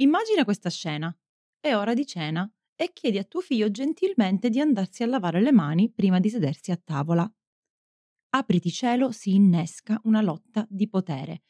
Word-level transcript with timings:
Immagina 0.00 0.44
questa 0.44 0.70
scena. 0.70 1.14
È 1.60 1.74
ora 1.74 1.92
di 1.92 2.06
cena 2.06 2.50
e 2.74 2.90
chiedi 2.94 3.18
a 3.18 3.24
tuo 3.24 3.40
figlio 3.40 3.70
gentilmente 3.70 4.48
di 4.48 4.58
andarsi 4.58 5.02
a 5.02 5.06
lavare 5.06 5.42
le 5.42 5.52
mani 5.52 5.92
prima 5.92 6.18
di 6.18 6.30
sedersi 6.30 6.70
a 6.70 6.80
tavola. 6.82 7.30
Apriti 8.30 8.70
cielo, 8.70 9.12
si 9.12 9.34
innesca 9.34 10.00
una 10.04 10.22
lotta 10.22 10.66
di 10.70 10.88
potere. 10.88 11.42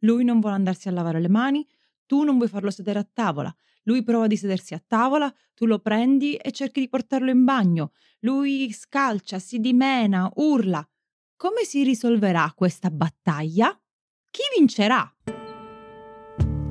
Lui 0.00 0.24
non 0.24 0.40
vuole 0.40 0.56
andarsi 0.56 0.88
a 0.88 0.92
lavare 0.92 1.20
le 1.20 1.28
mani, 1.28 1.66
tu 2.06 2.22
non 2.22 2.36
vuoi 2.38 2.48
farlo 2.48 2.70
sedere 2.70 3.00
a 3.00 3.08
tavola. 3.12 3.54
Lui 3.82 4.02
prova 4.02 4.26
di 4.26 4.38
sedersi 4.38 4.72
a 4.72 4.82
tavola, 4.86 5.30
tu 5.52 5.66
lo 5.66 5.78
prendi 5.78 6.34
e 6.36 6.50
cerchi 6.50 6.80
di 6.80 6.88
portarlo 6.88 7.28
in 7.28 7.44
bagno. 7.44 7.92
Lui 8.20 8.72
scalcia, 8.72 9.38
si 9.38 9.58
dimena, 9.58 10.30
urla. 10.36 10.86
Come 11.36 11.64
si 11.64 11.82
risolverà 11.82 12.50
questa 12.56 12.88
battaglia? 12.90 13.78
Chi 14.30 14.42
vincerà? 14.56 15.14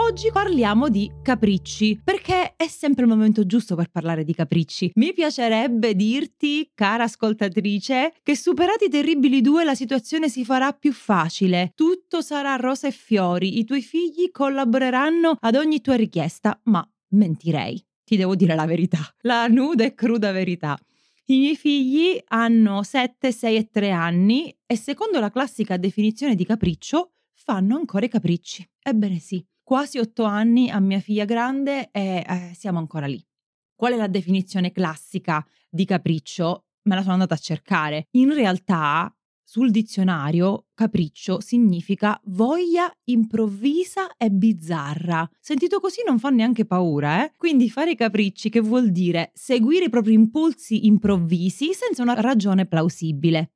Oggi 0.00 0.30
parliamo 0.30 0.88
di 0.88 1.10
capricci, 1.22 2.00
perché 2.02 2.54
è 2.54 2.68
sempre 2.68 3.02
il 3.02 3.08
momento 3.08 3.44
giusto 3.44 3.74
per 3.74 3.90
parlare 3.90 4.22
di 4.22 4.32
capricci. 4.32 4.92
Mi 4.94 5.12
piacerebbe 5.12 5.96
dirti, 5.96 6.70
cara 6.72 7.02
ascoltatrice, 7.02 8.14
che 8.22 8.36
superati 8.36 8.84
i 8.84 8.90
terribili 8.90 9.40
due 9.40 9.64
la 9.64 9.74
situazione 9.74 10.28
si 10.28 10.44
farà 10.44 10.72
più 10.72 10.92
facile, 10.92 11.72
tutto 11.74 12.20
sarà 12.22 12.54
rosa 12.54 12.86
e 12.86 12.92
fiori, 12.92 13.58
i 13.58 13.64
tuoi 13.64 13.82
figli 13.82 14.30
collaboreranno 14.30 15.36
ad 15.40 15.56
ogni 15.56 15.80
tua 15.80 15.96
richiesta, 15.96 16.60
ma 16.64 16.88
mentirei. 17.08 17.84
Ti 18.04 18.16
devo 18.16 18.36
dire 18.36 18.54
la 18.54 18.66
verità, 18.66 19.00
la 19.22 19.48
nuda 19.48 19.82
e 19.82 19.94
cruda 19.94 20.30
verità. 20.30 20.78
I 21.24 21.38
miei 21.38 21.56
figli 21.56 22.22
hanno 22.28 22.84
7, 22.84 23.32
6 23.32 23.56
e 23.56 23.68
3 23.68 23.90
anni 23.90 24.56
e 24.64 24.76
secondo 24.76 25.18
la 25.18 25.30
classica 25.30 25.76
definizione 25.76 26.36
di 26.36 26.46
capriccio 26.46 27.14
fanno 27.32 27.74
ancora 27.74 28.06
i 28.06 28.08
capricci. 28.08 28.64
Ebbene 28.80 29.18
sì, 29.18 29.44
quasi 29.68 29.98
otto 29.98 30.24
anni 30.24 30.70
a 30.70 30.80
mia 30.80 30.98
figlia 30.98 31.26
grande 31.26 31.90
e 31.90 32.24
eh, 32.26 32.52
siamo 32.54 32.78
ancora 32.78 33.04
lì. 33.04 33.22
Qual 33.74 33.92
è 33.92 33.96
la 33.96 34.06
definizione 34.06 34.72
classica 34.72 35.46
di 35.68 35.84
capriccio? 35.84 36.68
Me 36.84 36.94
la 36.94 37.02
sono 37.02 37.12
andata 37.12 37.34
a 37.34 37.36
cercare. 37.36 38.06
In 38.12 38.32
realtà, 38.32 39.14
sul 39.44 39.70
dizionario, 39.70 40.68
capriccio 40.72 41.42
significa 41.42 42.18
voglia 42.28 42.90
improvvisa 43.10 44.16
e 44.16 44.30
bizzarra. 44.30 45.28
Sentito 45.38 45.80
così 45.80 46.00
non 46.06 46.18
fa 46.18 46.30
neanche 46.30 46.64
paura, 46.64 47.26
eh? 47.26 47.34
Quindi 47.36 47.68
fare 47.68 47.94
capricci 47.94 48.48
che 48.48 48.60
vuol 48.60 48.90
dire 48.90 49.32
seguire 49.34 49.84
i 49.84 49.90
propri 49.90 50.14
impulsi 50.14 50.86
improvvisi 50.86 51.74
senza 51.74 52.00
una 52.00 52.18
ragione 52.18 52.64
plausibile. 52.64 53.50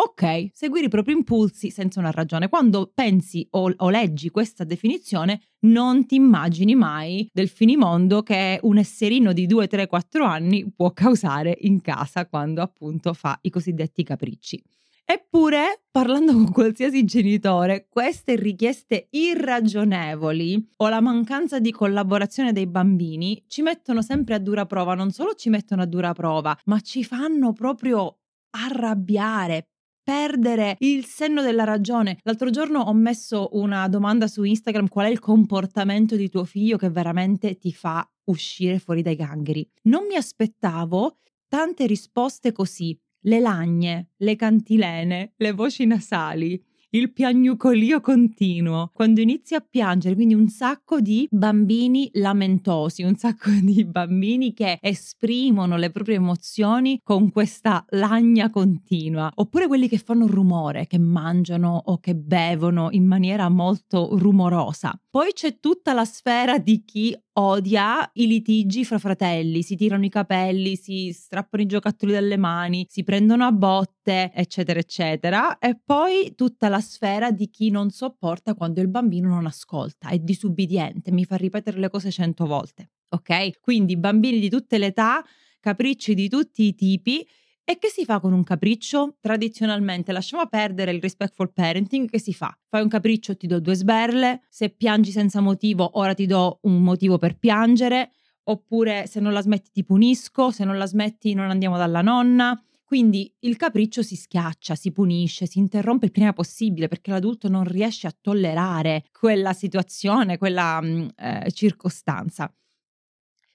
Ok, 0.00 0.50
seguire 0.52 0.86
i 0.86 0.88
propri 0.88 1.12
impulsi 1.12 1.70
senza 1.70 1.98
una 1.98 2.12
ragione. 2.12 2.48
Quando 2.48 2.88
pensi 2.94 3.44
o, 3.50 3.72
o, 3.76 3.90
leggi 3.90 4.30
questa 4.30 4.62
definizione, 4.62 5.40
non 5.62 6.06
ti 6.06 6.14
immagini 6.14 6.76
mai 6.76 7.28
del 7.32 7.48
finimondo 7.48 8.22
che 8.22 8.60
un 8.62 8.78
esserino 8.78 9.32
di 9.32 9.46
2, 9.46 9.66
3, 9.66 9.88
4 9.88 10.24
anni 10.24 10.70
può 10.70 10.92
causare 10.92 11.56
in 11.62 11.80
casa 11.80 12.26
quando 12.26 12.62
appunto 12.62 13.12
fa 13.12 13.36
i 13.42 13.50
cosiddetti 13.50 14.04
capricci. 14.04 14.62
Eppure, 15.04 15.80
parlando 15.90 16.32
con 16.32 16.52
qualsiasi 16.52 17.02
genitore, 17.04 17.88
queste 17.90 18.36
richieste 18.36 19.08
irragionevoli 19.10 20.74
o 20.76 20.88
la 20.88 21.00
mancanza 21.00 21.58
di 21.58 21.72
collaborazione 21.72 22.52
dei 22.52 22.68
bambini 22.68 23.42
ci 23.48 23.62
mettono 23.62 24.02
sempre 24.02 24.34
a 24.34 24.38
dura 24.38 24.64
prova, 24.64 24.94
non 24.94 25.10
solo 25.10 25.34
ci 25.34 25.48
mettono 25.48 25.82
a 25.82 25.86
dura 25.86 26.12
prova, 26.12 26.56
ma 26.66 26.78
ci 26.80 27.02
fanno 27.02 27.52
proprio 27.52 28.18
arrabbiare, 28.50 29.68
perdere 30.08 30.76
il 30.78 31.04
senno 31.04 31.42
della 31.42 31.64
ragione. 31.64 32.18
L'altro 32.22 32.48
giorno 32.48 32.80
ho 32.80 32.94
messo 32.94 33.50
una 33.52 33.86
domanda 33.88 34.26
su 34.26 34.42
Instagram 34.42 34.88
qual 34.88 35.04
è 35.04 35.10
il 35.10 35.18
comportamento 35.18 36.16
di 36.16 36.30
tuo 36.30 36.46
figlio 36.46 36.78
che 36.78 36.88
veramente 36.88 37.58
ti 37.58 37.74
fa 37.74 38.10
uscire 38.24 38.78
fuori 38.78 39.02
dai 39.02 39.16
gangheri. 39.16 39.70
Non 39.82 40.06
mi 40.06 40.14
aspettavo 40.14 41.18
tante 41.46 41.84
risposte 41.84 42.52
così. 42.52 42.98
Le 43.24 43.38
lagne, 43.38 44.12
le 44.16 44.34
cantilene, 44.34 45.34
le 45.36 45.52
voci 45.52 45.84
nasali, 45.84 46.58
il 46.90 47.12
piagnucolio 47.12 48.00
continuo, 48.00 48.90
quando 48.94 49.20
inizi 49.20 49.54
a 49.54 49.60
piangere, 49.60 50.14
quindi 50.14 50.32
un 50.32 50.48
sacco 50.48 51.00
di 51.00 51.28
bambini 51.30 52.08
lamentosi, 52.14 53.02
un 53.02 53.14
sacco 53.16 53.50
di 53.60 53.84
bambini 53.84 54.54
che 54.54 54.78
esprimono 54.80 55.76
le 55.76 55.90
proprie 55.90 56.16
emozioni 56.16 56.98
con 57.02 57.30
questa 57.30 57.84
lagna 57.90 58.48
continua, 58.48 59.30
oppure 59.34 59.66
quelli 59.66 59.86
che 59.86 59.98
fanno 59.98 60.26
rumore, 60.26 60.86
che 60.86 60.98
mangiano 60.98 61.82
o 61.86 61.98
che 61.98 62.14
bevono 62.14 62.88
in 62.92 63.04
maniera 63.04 63.50
molto 63.50 64.16
rumorosa. 64.16 64.98
Poi 65.18 65.32
c'è 65.32 65.58
tutta 65.58 65.94
la 65.94 66.04
sfera 66.04 66.58
di 66.58 66.84
chi 66.84 67.12
odia 67.32 68.08
i 68.14 68.28
litigi 68.28 68.84
fra 68.84 68.98
fratelli, 68.98 69.64
si 69.64 69.74
tirano 69.74 70.04
i 70.04 70.08
capelli, 70.08 70.76
si 70.76 71.10
strappano 71.12 71.64
i 71.64 71.66
giocattoli 71.66 72.12
dalle 72.12 72.36
mani, 72.36 72.86
si 72.88 73.02
prendono 73.02 73.44
a 73.44 73.50
botte, 73.50 74.30
eccetera, 74.32 74.78
eccetera. 74.78 75.58
E 75.58 75.76
poi 75.84 76.34
tutta 76.36 76.68
la 76.68 76.80
sfera 76.80 77.32
di 77.32 77.50
chi 77.50 77.70
non 77.70 77.90
sopporta 77.90 78.54
quando 78.54 78.80
il 78.80 78.86
bambino 78.86 79.30
non 79.30 79.46
ascolta, 79.46 80.10
è 80.10 80.20
disubbidiente, 80.20 81.10
mi 81.10 81.24
fa 81.24 81.34
ripetere 81.34 81.80
le 81.80 81.90
cose 81.90 82.12
cento 82.12 82.46
volte. 82.46 82.92
Ok? 83.08 83.58
Quindi 83.58 83.96
bambini 83.96 84.38
di 84.38 84.48
tutte 84.48 84.78
le 84.78 84.86
età, 84.86 85.24
capricci 85.58 86.14
di 86.14 86.28
tutti 86.28 86.62
i 86.62 86.76
tipi 86.76 87.26
e 87.70 87.78
che 87.78 87.90
si 87.90 88.06
fa 88.06 88.18
con 88.18 88.32
un 88.32 88.44
capriccio? 88.44 89.16
Tradizionalmente 89.20 90.10
lasciamo 90.10 90.46
perdere 90.46 90.90
il 90.90 91.02
respectful 91.02 91.52
parenting, 91.52 92.08
che 92.08 92.18
si 92.18 92.32
fa? 92.32 92.58
Fai 92.66 92.80
un 92.80 92.88
capriccio, 92.88 93.36
ti 93.36 93.46
do 93.46 93.60
due 93.60 93.74
sberle, 93.74 94.40
se 94.48 94.70
piangi 94.70 95.10
senza 95.10 95.42
motivo, 95.42 95.98
ora 95.98 96.14
ti 96.14 96.24
do 96.24 96.60
un 96.62 96.82
motivo 96.82 97.18
per 97.18 97.36
piangere, 97.36 98.12
oppure 98.44 99.06
se 99.06 99.20
non 99.20 99.34
la 99.34 99.42
smetti 99.42 99.70
ti 99.70 99.84
punisco, 99.84 100.50
se 100.50 100.64
non 100.64 100.78
la 100.78 100.86
smetti 100.86 101.34
non 101.34 101.50
andiamo 101.50 101.76
dalla 101.76 102.00
nonna. 102.00 102.58
Quindi 102.84 103.30
il 103.40 103.58
capriccio 103.58 104.02
si 104.02 104.16
schiaccia, 104.16 104.74
si 104.74 104.90
punisce, 104.90 105.44
si 105.44 105.58
interrompe 105.58 106.06
il 106.06 106.12
prima 106.12 106.32
possibile 106.32 106.88
perché 106.88 107.10
l'adulto 107.10 107.50
non 107.50 107.64
riesce 107.64 108.06
a 108.06 108.16
tollerare 108.18 109.04
quella 109.12 109.52
situazione, 109.52 110.38
quella 110.38 110.80
mm, 110.80 111.08
eh, 111.18 111.52
circostanza. 111.52 112.50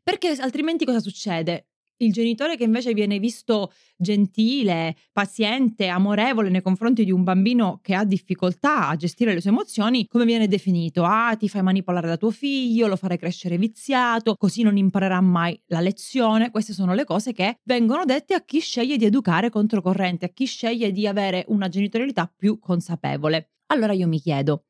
Perché 0.03 0.35
altrimenti 0.39 0.85
cosa 0.85 0.99
succede? 0.99 1.69
Il 2.05 2.13
genitore 2.13 2.57
che 2.57 2.63
invece 2.63 2.93
viene 2.93 3.19
visto 3.19 3.71
gentile, 3.97 4.95
paziente, 5.11 5.87
amorevole 5.87 6.49
nei 6.49 6.61
confronti 6.61 7.05
di 7.05 7.11
un 7.11 7.23
bambino 7.23 7.79
che 7.81 7.93
ha 7.93 8.03
difficoltà 8.03 8.87
a 8.89 8.95
gestire 8.95 9.33
le 9.33 9.41
sue 9.41 9.49
emozioni, 9.49 10.07
come 10.07 10.25
viene 10.25 10.47
definito? 10.47 11.03
Ah, 11.03 11.35
ti 11.37 11.49
fai 11.49 11.61
manipolare 11.61 12.07
da 12.07 12.17
tuo 12.17 12.31
figlio, 12.31 12.87
lo 12.87 12.95
farai 12.95 13.17
crescere 13.17 13.57
viziato, 13.57 14.35
così 14.35 14.63
non 14.63 14.77
imparerà 14.77 15.21
mai 15.21 15.59
la 15.67 15.79
lezione. 15.79 16.51
Queste 16.51 16.73
sono 16.73 16.93
le 16.93 17.05
cose 17.05 17.33
che 17.33 17.59
vengono 17.63 18.05
dette 18.05 18.33
a 18.33 18.43
chi 18.43 18.59
sceglie 18.59 18.97
di 18.97 19.05
educare 19.05 19.49
controcorrente, 19.49 20.25
a 20.25 20.29
chi 20.29 20.45
sceglie 20.45 20.91
di 20.91 21.07
avere 21.07 21.45
una 21.47 21.67
genitorialità 21.67 22.31
più 22.35 22.59
consapevole. 22.59 23.51
Allora 23.67 23.93
io 23.93 24.07
mi 24.07 24.19
chiedo, 24.19 24.65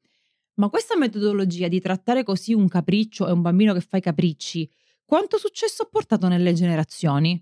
ma 0.56 0.70
questa 0.70 0.96
metodologia 0.96 1.68
di 1.68 1.80
trattare 1.80 2.24
così 2.24 2.54
un 2.54 2.68
capriccio 2.68 3.28
e 3.28 3.32
un 3.32 3.42
bambino 3.42 3.74
che 3.74 3.82
fa 3.82 3.98
i 3.98 4.02
capricci 4.02 4.70
quanto 5.14 5.38
successo 5.38 5.84
ha 5.84 5.88
portato 5.92 6.28
nelle 6.28 6.54
generazioni. 6.54 7.40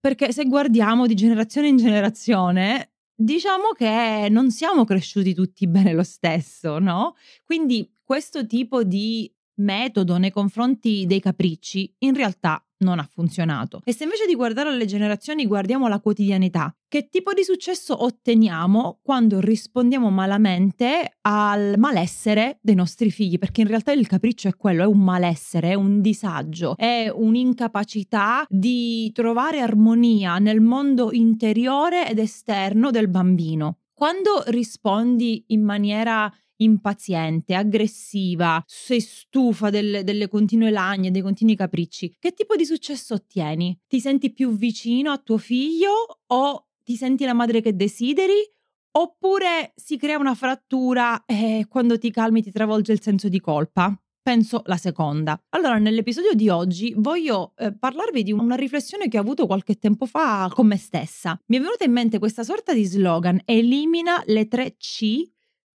Perché 0.00 0.32
se 0.32 0.46
guardiamo 0.46 1.06
di 1.06 1.14
generazione 1.14 1.68
in 1.68 1.76
generazione, 1.76 2.94
diciamo 3.14 3.70
che 3.70 4.26
non 4.28 4.50
siamo 4.50 4.84
cresciuti 4.84 5.32
tutti 5.32 5.68
bene 5.68 5.92
lo 5.92 6.02
stesso, 6.02 6.80
no? 6.80 7.14
Quindi 7.44 7.88
questo 8.02 8.48
tipo 8.48 8.82
di 8.82 9.32
metodo 9.56 10.16
nei 10.16 10.30
confronti 10.30 11.04
dei 11.06 11.20
capricci 11.20 11.94
in 11.98 12.14
realtà 12.14 12.64
non 12.82 12.98
ha 12.98 13.08
funzionato. 13.10 13.80
E 13.84 13.92
se 13.92 14.04
invece 14.04 14.26
di 14.26 14.34
guardare 14.34 14.68
alle 14.68 14.84
generazioni 14.84 15.46
guardiamo 15.46 15.88
la 15.88 16.00
quotidianità, 16.00 16.74
che 16.88 17.08
tipo 17.08 17.32
di 17.32 17.42
successo 17.42 18.04
otteniamo 18.04 18.98
quando 19.02 19.40
rispondiamo 19.40 20.10
malamente 20.10 21.16
al 21.22 21.74
malessere 21.78 22.58
dei 22.60 22.74
nostri 22.74 23.10
figli? 23.10 23.38
Perché 23.38 23.62
in 23.62 23.68
realtà 23.68 23.92
il 23.92 24.06
capriccio 24.06 24.48
è 24.48 24.56
quello, 24.56 24.82
è 24.82 24.86
un 24.86 24.98
malessere, 24.98 25.70
è 25.70 25.74
un 25.74 26.00
disagio, 26.00 26.76
è 26.76 27.08
un'incapacità 27.08 28.44
di 28.48 29.10
trovare 29.12 29.60
armonia 29.60 30.38
nel 30.38 30.60
mondo 30.60 31.12
interiore 31.12 32.08
ed 32.08 32.18
esterno 32.18 32.90
del 32.90 33.08
bambino. 33.08 33.78
Quando 33.94 34.42
rispondi 34.46 35.44
in 35.48 35.62
maniera 35.62 36.32
impaziente, 36.62 37.54
aggressiva, 37.54 38.62
sei 38.66 39.00
stufa 39.00 39.70
delle, 39.70 40.04
delle 40.04 40.28
continue 40.28 40.70
lagne, 40.70 41.10
dei 41.10 41.22
continui 41.22 41.56
capricci, 41.56 42.16
che 42.18 42.32
tipo 42.32 42.56
di 42.56 42.64
successo 42.64 43.14
ottieni? 43.14 43.78
Ti 43.86 44.00
senti 44.00 44.32
più 44.32 44.56
vicino 44.56 45.10
a 45.10 45.18
tuo 45.18 45.38
figlio 45.38 45.90
o 46.26 46.66
ti 46.82 46.96
senti 46.96 47.24
la 47.24 47.34
madre 47.34 47.60
che 47.60 47.74
desideri? 47.74 48.50
Oppure 48.94 49.72
si 49.74 49.96
crea 49.96 50.18
una 50.18 50.34
frattura 50.34 51.24
e 51.24 51.66
quando 51.68 51.96
ti 51.96 52.10
calmi 52.10 52.42
ti 52.42 52.50
travolge 52.50 52.92
il 52.92 53.00
senso 53.00 53.28
di 53.28 53.40
colpa? 53.40 53.96
Penso 54.22 54.62
la 54.66 54.76
seconda. 54.76 55.36
Allora, 55.48 55.78
nell'episodio 55.78 56.34
di 56.34 56.48
oggi 56.48 56.94
voglio 56.96 57.54
eh, 57.56 57.76
parlarvi 57.76 58.22
di 58.22 58.30
una 58.30 58.54
riflessione 58.54 59.08
che 59.08 59.18
ho 59.18 59.20
avuto 59.20 59.46
qualche 59.46 59.76
tempo 59.76 60.06
fa 60.06 60.48
con 60.52 60.66
me 60.68 60.76
stessa. 60.76 61.36
Mi 61.46 61.56
è 61.56 61.60
venuta 61.60 61.84
in 61.84 61.92
mente 61.92 62.20
questa 62.20 62.44
sorta 62.44 62.72
di 62.72 62.84
slogan: 62.84 63.40
elimina 63.44 64.22
le 64.26 64.46
tre 64.46 64.76
C 64.76 65.28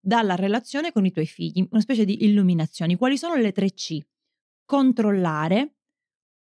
dalla 0.08 0.36
relazione 0.36 0.94
con 0.94 1.06
i 1.06 1.12
tuoi 1.12 1.26
figli, 1.26 1.68
una 1.70 1.82
specie 1.82 2.06
di 2.06 2.24
illuminazioni. 2.24 2.96
Quali 2.96 3.18
sono 3.18 3.36
le 3.36 3.52
tre 3.52 3.74
C? 3.74 4.00
Controllare, 4.64 5.76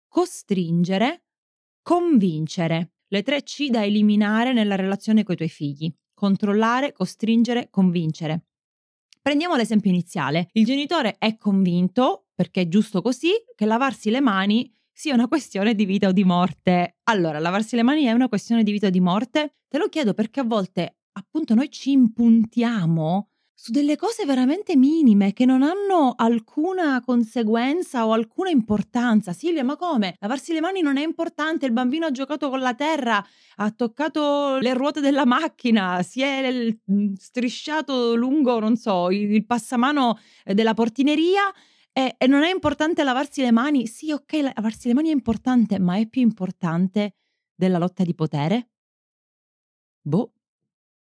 costringere, 0.09 1.23
convincere. 1.81 2.95
Le 3.07 3.23
tre 3.23 3.41
C 3.43 3.69
da 3.69 3.85
eliminare 3.85 4.51
nella 4.51 4.75
relazione 4.75 5.23
con 5.23 5.35
i 5.35 5.37
tuoi 5.37 5.49
figli. 5.49 5.89
Controllare, 6.13 6.91
costringere, 6.91 7.69
convincere. 7.69 8.47
Prendiamo 9.21 9.55
l'esempio 9.55 9.89
iniziale. 9.89 10.49
Il 10.51 10.65
genitore 10.65 11.15
è 11.17 11.37
convinto, 11.37 12.25
perché 12.35 12.61
è 12.61 12.67
giusto 12.67 13.01
così, 13.01 13.31
che 13.55 13.65
lavarsi 13.65 14.09
le 14.09 14.19
mani 14.19 14.69
sia 14.91 15.13
una 15.13 15.29
questione 15.29 15.73
di 15.73 15.85
vita 15.85 16.09
o 16.09 16.11
di 16.11 16.25
morte. 16.25 16.97
Allora, 17.03 17.39
lavarsi 17.39 17.77
le 17.77 17.83
mani 17.83 18.03
è 18.03 18.11
una 18.11 18.27
questione 18.27 18.63
di 18.63 18.73
vita 18.73 18.87
o 18.87 18.89
di 18.89 18.99
morte? 18.99 19.55
Te 19.69 19.77
lo 19.77 19.87
chiedo 19.87 20.13
perché 20.13 20.41
a 20.41 20.43
volte, 20.43 20.97
appunto, 21.13 21.55
noi 21.55 21.71
ci 21.71 21.91
impuntiamo 21.91 23.29
su 23.55 23.71
delle 23.71 23.95
cose 23.95 24.25
veramente 24.25 24.75
minime 24.75 25.31
che 25.31 25.45
non 25.45 25.61
hanno 25.61 26.13
alcuna 26.15 27.01
conseguenza 27.01 28.05
o 28.05 28.11
alcuna 28.11 28.49
importanza. 28.49 29.31
Silvia, 29.31 29.63
ma 29.63 29.75
come? 29.75 30.15
Lavarsi 30.19 30.53
le 30.53 30.59
mani 30.59 30.81
non 30.81 30.97
è 30.97 31.03
importante, 31.03 31.65
il 31.65 31.71
bambino 31.71 32.07
ha 32.07 32.11
giocato 32.11 32.49
con 32.49 32.59
la 32.59 32.73
terra, 32.73 33.23
ha 33.57 33.71
toccato 33.71 34.57
le 34.57 34.73
ruote 34.73 35.01
della 35.01 35.25
macchina, 35.25 36.01
si 36.03 36.21
è 36.21 36.75
mm, 36.91 37.13
strisciato 37.13 38.15
lungo, 38.15 38.59
non 38.59 38.75
so, 38.75 39.09
il 39.11 39.45
passamano 39.45 40.17
eh, 40.43 40.53
della 40.53 40.73
portineria 40.73 41.43
e, 41.91 42.15
e 42.17 42.27
non 42.27 42.43
è 42.43 42.51
importante 42.51 43.03
lavarsi 43.03 43.41
le 43.41 43.51
mani. 43.51 43.87
Sì, 43.87 44.11
ok, 44.11 44.51
lavarsi 44.55 44.87
le 44.87 44.95
mani 44.95 45.09
è 45.09 45.13
importante, 45.13 45.79
ma 45.79 45.97
è 45.97 46.07
più 46.07 46.21
importante 46.21 47.15
della 47.55 47.77
lotta 47.77 48.03
di 48.03 48.15
potere? 48.15 48.69
Boh. 50.01 50.33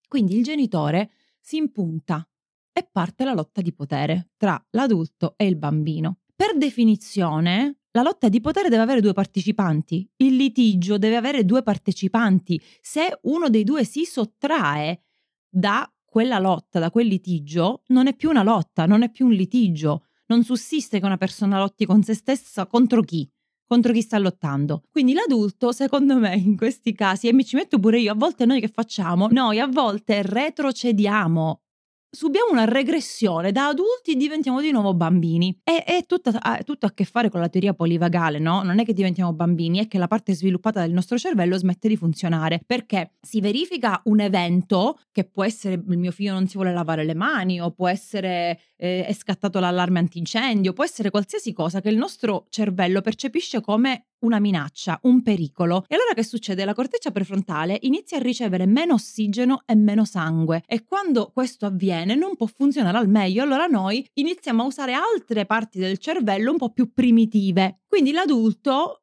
Quindi 0.09 0.37
il 0.37 0.43
genitore 0.43 1.13
si 1.39 1.57
impunta 1.57 2.29
e 2.73 2.89
parte 2.91 3.25
la 3.25 3.35
lotta 3.35 3.61
di 3.61 3.73
potere 3.73 4.31
tra 4.37 4.63
l'adulto 4.71 5.35
e 5.37 5.47
il 5.47 5.57
bambino. 5.57 6.19
Per 6.35 6.57
definizione, 6.57 7.81
la 7.93 8.03
lotta 8.03 8.29
di 8.29 8.41
potere 8.41 8.69
deve 8.69 8.83
avere 8.83 9.01
due 9.01 9.13
partecipanti, 9.13 10.09
il 10.17 10.37
litigio 10.37 10.97
deve 10.97 11.17
avere 11.17 11.45
due 11.45 11.63
partecipanti. 11.63 12.61
Se 12.81 13.19
uno 13.23 13.49
dei 13.49 13.65
due 13.65 13.85
si 13.85 14.05
sottrae 14.05 15.03
da 15.49 15.93
quella 16.05 16.39
lotta, 16.39 16.79
da 16.79 16.91
quel 16.91 17.07
litigio, 17.07 17.83
non 17.89 18.07
è 18.07 18.15
più 18.15 18.31
una 18.31 18.43
lotta, 18.43 18.87
non 18.87 19.03
è 19.03 19.11
più 19.11 19.27
un 19.27 19.33
litigio. 19.33 20.07
Non 20.27 20.45
sussiste 20.45 21.01
che 21.01 21.07
una 21.07 21.17
persona 21.17 21.59
lotti 21.59 21.85
con 21.85 22.03
se 22.03 22.15
stessa 22.15 22.67
contro 22.67 23.03
chi? 23.03 23.29
Contro 23.65 23.93
chi 23.93 24.01
sta 24.01 24.19
lottando. 24.19 24.83
Quindi 24.91 25.13
l'adulto, 25.13 25.73
secondo 25.73 26.17
me, 26.19 26.37
in 26.37 26.57
questi 26.57 26.93
casi, 26.93 27.29
e 27.29 27.33
mi 27.33 27.45
ci 27.45 27.57
metto 27.57 27.79
pure 27.79 28.01
io, 28.01 28.13
a 28.13 28.17
volte 28.17 28.47
noi 28.47 28.61
che 28.61 28.69
facciamo? 28.69 29.29
Noi 29.31 29.59
a 29.61 29.67
volte 29.67 30.23
retrocediamo 30.23 31.61
subiamo 32.11 32.51
una 32.51 32.65
regressione, 32.65 33.53
da 33.53 33.69
adulti 33.69 34.17
diventiamo 34.17 34.61
di 34.61 34.73
nuovo 34.73 34.95
bambini. 34.95 35.61
E 35.63 35.85
è 35.85 36.05
tutto, 36.07 36.31
ha 36.33 36.63
tutto 36.65 36.87
a 36.87 36.93
che 36.93 37.05
fare 37.05 37.31
con 37.31 37.41
la 37.41 37.49
teoria 37.49 37.73
polivagale, 37.73 38.39
no? 38.39 38.63
Non 38.63 38.79
è 38.81 38.85
che 38.85 38.93
diventiamo 38.93 39.33
bambini, 39.33 39.79
è 39.79 39.87
che 39.87 39.99
la 39.99 40.09
parte 40.09 40.35
sviluppata 40.35 40.81
del 40.81 40.93
nostro 40.93 41.17
cervello 41.17 41.57
smette 41.57 41.89
di 41.89 41.97
funzionare 41.97 42.61
perché 42.67 43.15
si 43.21 43.41
verifica 43.41 44.01
un 44.05 44.21
evento 44.21 44.99
che 45.13 45.25
può 45.25 45.45
essere 45.45 45.75
il 45.75 45.99
mio 45.99 46.11
figlio 46.11 46.33
non 46.33 46.47
si 46.47 46.55
vuole 46.55 46.73
lavare 46.73 47.05
le 47.05 47.15
mani 47.15 47.61
o 47.61 47.71
può 47.71 47.89
essere 47.89 48.61
eh, 48.77 49.05
è 49.05 49.13
scattato 49.13 49.61
l'allarme 49.61 49.99
antincendio, 49.99 50.73
può 50.73 50.85
essere 50.85 51.11
qualsiasi 51.11 51.53
cosa 51.53 51.81
che 51.81 51.91
il 51.91 51.97
nostro 51.97 52.47
cervello 52.49 53.01
percepisce 53.01 53.61
come 53.61 54.07
una 54.21 54.39
minaccia, 54.39 54.99
un 55.03 55.23
pericolo. 55.23 55.85
E 55.89 55.95
allora 55.95 56.15
che 56.15 56.25
succede? 56.25 56.65
La 56.65 56.75
corteccia 56.75 57.11
prefrontale 57.11 57.79
inizia 57.83 58.19
a 58.19 58.21
ricevere 58.21 58.67
meno 58.67 58.95
ossigeno 58.95 59.63
e 59.67 59.75
meno 59.75 60.05
sangue 60.05 60.63
e 60.67 60.85
quando 60.85 61.31
questo 61.33 61.67
avviene 61.67 62.15
non 62.15 62.37
può 62.37 62.47
funzionare 62.47 62.99
al 62.99 63.09
meglio, 63.09 63.43
allora 63.43 63.67
noi 63.67 64.07
iniziamo 64.15 64.63
a 64.63 64.67
usare 64.67 64.93
altre 64.93 65.47
parti 65.47 65.79
del 65.79 65.99
cervello 65.99 66.51
un 66.53 66.59
po' 66.59 66.71
più 66.71 66.93
primitive. 66.93 67.81
Quindi 67.87 68.13
l'adulto 68.13 69.00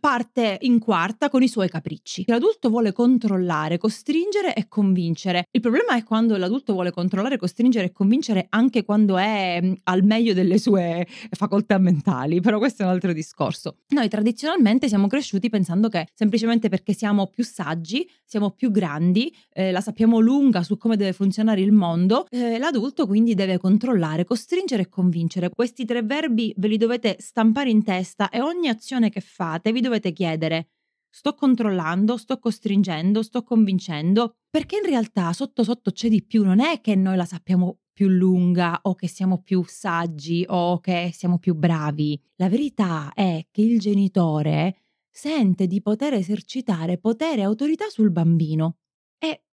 parte 0.00 0.58
in 0.62 0.78
quarta 0.78 1.28
con 1.28 1.42
i 1.42 1.48
suoi 1.48 1.68
capricci. 1.68 2.24
L'adulto 2.26 2.68
vuole 2.68 2.92
controllare, 2.92 3.78
costringere 3.78 4.54
e 4.54 4.68
convincere. 4.68 5.46
Il 5.50 5.60
problema 5.60 5.96
è 5.96 6.02
quando 6.02 6.36
l'adulto 6.36 6.72
vuole 6.72 6.90
controllare, 6.90 7.36
costringere 7.36 7.86
e 7.86 7.92
convincere 7.92 8.46
anche 8.50 8.84
quando 8.84 9.18
è 9.18 9.60
mm, 9.62 9.72
al 9.84 10.02
meglio 10.02 10.34
delle 10.34 10.58
sue 10.58 11.06
facoltà 11.30 11.78
mentali, 11.78 12.40
però 12.40 12.58
questo 12.58 12.82
è 12.82 12.86
un 12.86 12.92
altro 12.92 13.12
discorso. 13.12 13.76
Noi 13.88 14.08
tradizionalmente 14.08 14.88
siamo 14.88 15.06
cresciuti 15.06 15.48
pensando 15.50 15.88
che 15.88 16.08
semplicemente 16.14 16.68
perché 16.68 16.94
siamo 16.94 17.26
più 17.26 17.44
saggi, 17.44 18.08
siamo 18.24 18.50
più 18.50 18.70
grandi, 18.70 19.34
eh, 19.52 19.72
la 19.72 19.80
sappiamo 19.80 20.18
lunga 20.18 20.62
su 20.62 20.78
come 20.78 20.96
deve 20.96 21.12
funzionare 21.12 21.60
il 21.60 21.72
mondo, 21.72 22.26
eh, 22.30 22.58
l'adulto 22.58 23.06
quindi 23.06 23.34
deve 23.34 23.58
controllare, 23.58 24.24
costringere 24.24 24.82
e 24.82 24.88
convincere. 24.88 25.50
Questi 25.50 25.84
tre 25.84 26.02
verbi 26.02 26.52
ve 26.56 26.68
li 26.68 26.78
dovete 26.78 27.16
stampare 27.18 27.68
in 27.68 27.84
testa 27.84 28.30
e 28.30 28.40
ogni 28.40 28.68
azione 28.68 29.10
che 29.10 29.20
fate 29.20 29.70
vi 29.72 29.80
dovete 29.82 30.12
chiedere 30.12 30.68
sto 31.14 31.34
controllando, 31.34 32.16
sto 32.16 32.38
costringendo, 32.38 33.22
sto 33.22 33.42
convincendo, 33.42 34.36
perché 34.48 34.76
in 34.76 34.88
realtà 34.88 35.32
sotto 35.34 35.62
sotto 35.62 35.90
c'è 35.90 36.08
di 36.08 36.24
più, 36.24 36.42
non 36.42 36.58
è 36.60 36.80
che 36.80 36.94
noi 36.94 37.16
la 37.16 37.26
sappiamo 37.26 37.80
più 37.92 38.08
lunga 38.08 38.80
o 38.82 38.94
che 38.94 39.08
siamo 39.08 39.42
più 39.42 39.62
saggi 39.66 40.44
o 40.48 40.80
che 40.80 41.10
siamo 41.12 41.38
più 41.38 41.54
bravi. 41.54 42.18
La 42.36 42.48
verità 42.48 43.12
è 43.14 43.46
che 43.50 43.60
il 43.60 43.78
genitore 43.78 44.76
sente 45.10 45.66
di 45.66 45.82
poter 45.82 46.14
esercitare 46.14 46.96
potere 46.96 47.42
e 47.42 47.44
autorità 47.44 47.90
sul 47.90 48.10
bambino 48.10 48.78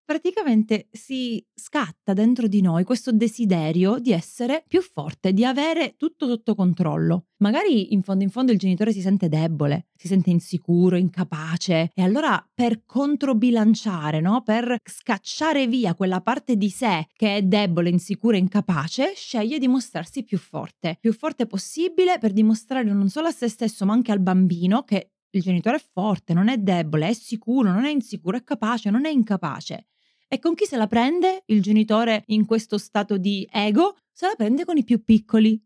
praticamente 0.08 0.88
si 0.90 1.44
scatta 1.52 2.14
dentro 2.14 2.46
di 2.46 2.62
noi 2.62 2.82
questo 2.82 3.12
desiderio 3.12 3.99
di 3.99 4.12
essere 4.12 4.64
più 4.66 4.81
forte, 4.81 5.34
di 5.34 5.44
avere 5.44 5.96
tutto 5.99 6.26
sotto 6.26 6.55
controllo. 6.55 7.26
Magari 7.43 7.93
in 7.93 8.00
fondo 8.00 8.25
in 8.25 8.31
fondo 8.31 8.50
il 8.50 8.58
genitore 8.58 8.94
si 8.94 9.02
sente 9.02 9.28
debole, 9.28 9.88
si 9.94 10.06
sente 10.06 10.31
insicuro, 10.31 10.96
incapace 10.96 11.90
e 11.93 12.00
allora 12.00 12.43
per 12.55 12.86
controbilanciare, 12.86 14.22
no? 14.22 14.41
per 14.41 14.79
scacciare 14.82 15.67
via 15.67 15.94
quella 15.94 16.22
parte 16.22 16.56
di 16.56 16.70
sé 16.70 17.06
che 17.12 17.36
è 17.36 17.43
debole, 17.43 17.91
insicura 17.91 18.38
incapace, 18.38 19.12
sceglie 19.15 19.58
di 19.58 19.69
mostrarsi 19.69 20.24
più 20.24 20.38
forte, 20.38 20.96
più 20.98 21.12
forte 21.12 21.46
possibile 21.46 22.17
per 22.19 22.32
dimostrare 22.32 22.91
non 22.91 23.10
solo 23.10 23.29
a 23.29 23.32
se 23.32 23.48
stesso 23.48 23.84
ma 23.84 23.93
anche 23.93 24.12
al 24.12 24.20
bambino 24.20 24.84
che 24.84 25.10
il 25.32 25.43
genitore 25.43 25.77
è 25.77 25.84
forte, 25.93 26.32
non 26.32 26.48
è 26.48 26.56
debole, 26.56 27.08
è 27.08 27.12
sicuro, 27.12 27.70
non 27.70 27.84
è 27.84 27.91
insicuro, 27.91 28.38
è 28.38 28.43
capace, 28.43 28.88
non 28.88 29.05
è 29.05 29.10
incapace. 29.10 29.88
E 30.31 30.39
con 30.41 30.55
chi 30.55 30.67
se 30.67 30.77
la 30.77 30.87
prende 30.87 31.43
il 31.47 31.63
genitore 31.63 32.25
in 32.27 32.44
questo 32.44 32.77
stato 32.77 33.17
di 33.17 33.49
ego? 33.51 33.97
Se 34.13 34.27
la 34.27 34.35
prende 34.37 34.67
con 34.67 34.77
i 34.77 34.85
più 34.85 35.03
piccoli, 35.03 35.58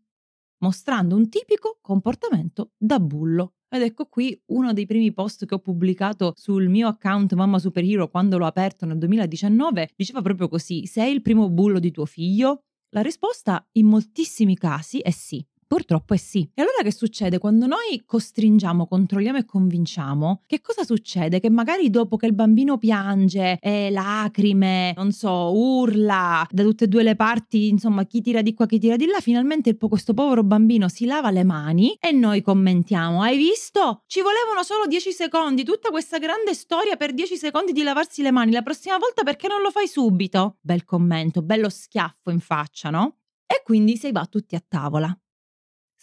mostrando 0.59 1.17
un 1.17 1.27
tipico 1.27 1.79
comportamento 1.81 2.71
da 2.77 2.97
bullo. 2.97 3.55
Ed 3.67 3.81
ecco 3.81 4.05
qui 4.05 4.39
uno 4.51 4.71
dei 4.71 4.85
primi 4.85 5.11
post 5.11 5.45
che 5.45 5.55
ho 5.55 5.59
pubblicato 5.59 6.31
sul 6.37 6.69
mio 6.69 6.87
account 6.87 7.33
Mamma 7.33 7.59
Superhero 7.59 8.07
quando 8.07 8.37
l'ho 8.37 8.45
aperto 8.45 8.85
nel 8.85 8.99
2019, 8.99 9.89
diceva 9.97 10.21
proprio 10.21 10.47
così: 10.47 10.85
sei 10.85 11.11
il 11.11 11.21
primo 11.21 11.49
bullo 11.49 11.79
di 11.79 11.91
tuo 11.91 12.05
figlio? 12.05 12.59
La 12.91 13.01
risposta 13.01 13.67
in 13.73 13.87
moltissimi 13.87 14.55
casi 14.55 14.99
è 14.99 15.11
sì. 15.11 15.45
Purtroppo 15.73 16.13
è 16.13 16.17
sì. 16.17 16.47
E 16.53 16.61
allora 16.61 16.83
che 16.83 16.91
succede? 16.91 17.39
Quando 17.39 17.65
noi 17.65 18.03
costringiamo, 18.05 18.85
controlliamo 18.85 19.39
e 19.39 19.45
convinciamo, 19.45 20.43
che 20.45 20.61
cosa 20.61 20.83
succede? 20.83 21.39
Che 21.39 21.49
magari 21.49 21.89
dopo 21.89 22.15
che 22.15 22.27
il 22.27 22.35
bambino 22.35 22.77
piange, 22.77 23.57
eh, 23.59 23.89
lacrime, 23.89 24.93
non 24.95 25.11
so, 25.11 25.51
urla 25.51 26.47
da 26.51 26.61
tutte 26.61 26.83
e 26.83 26.87
due 26.87 27.01
le 27.01 27.15
parti, 27.15 27.69
insomma, 27.69 28.05
chi 28.05 28.21
tira 28.21 28.43
di 28.43 28.53
qua, 28.53 28.67
chi 28.67 28.77
tira 28.77 28.97
di 28.97 29.07
là, 29.07 29.19
finalmente 29.19 29.75
questo 29.75 30.13
povero 30.13 30.43
bambino 30.43 30.87
si 30.89 31.05
lava 31.05 31.31
le 31.31 31.43
mani 31.43 31.97
e 31.99 32.11
noi 32.11 32.43
commentiamo: 32.43 33.23
Hai 33.23 33.35
visto? 33.35 34.03
Ci 34.05 34.21
volevano 34.21 34.61
solo 34.61 34.85
10 34.85 35.11
secondi, 35.11 35.63
tutta 35.63 35.89
questa 35.89 36.19
grande 36.19 36.53
storia 36.53 36.97
per 36.97 37.15
10 37.15 37.35
secondi 37.35 37.71
di 37.71 37.81
lavarsi 37.81 38.21
le 38.21 38.29
mani. 38.29 38.51
La 38.51 38.61
prossima 38.61 38.99
volta 38.99 39.23
perché 39.23 39.47
non 39.47 39.63
lo 39.63 39.71
fai 39.71 39.87
subito? 39.87 40.57
Bel 40.61 40.83
commento, 40.83 41.41
bello 41.41 41.69
schiaffo 41.69 42.29
in 42.29 42.41
faccia, 42.41 42.91
no? 42.91 43.15
E 43.47 43.63
quindi 43.63 43.97
si 43.97 44.11
va 44.11 44.27
tutti 44.27 44.53
a 44.53 44.63
tavola 44.65 45.17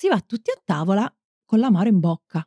si 0.01 0.09
va 0.09 0.19
tutti 0.21 0.51
a 0.51 0.59
tavola 0.65 1.15
con 1.45 1.59
l'amaro 1.59 1.91
in 1.91 2.01
bocca, 2.01 2.43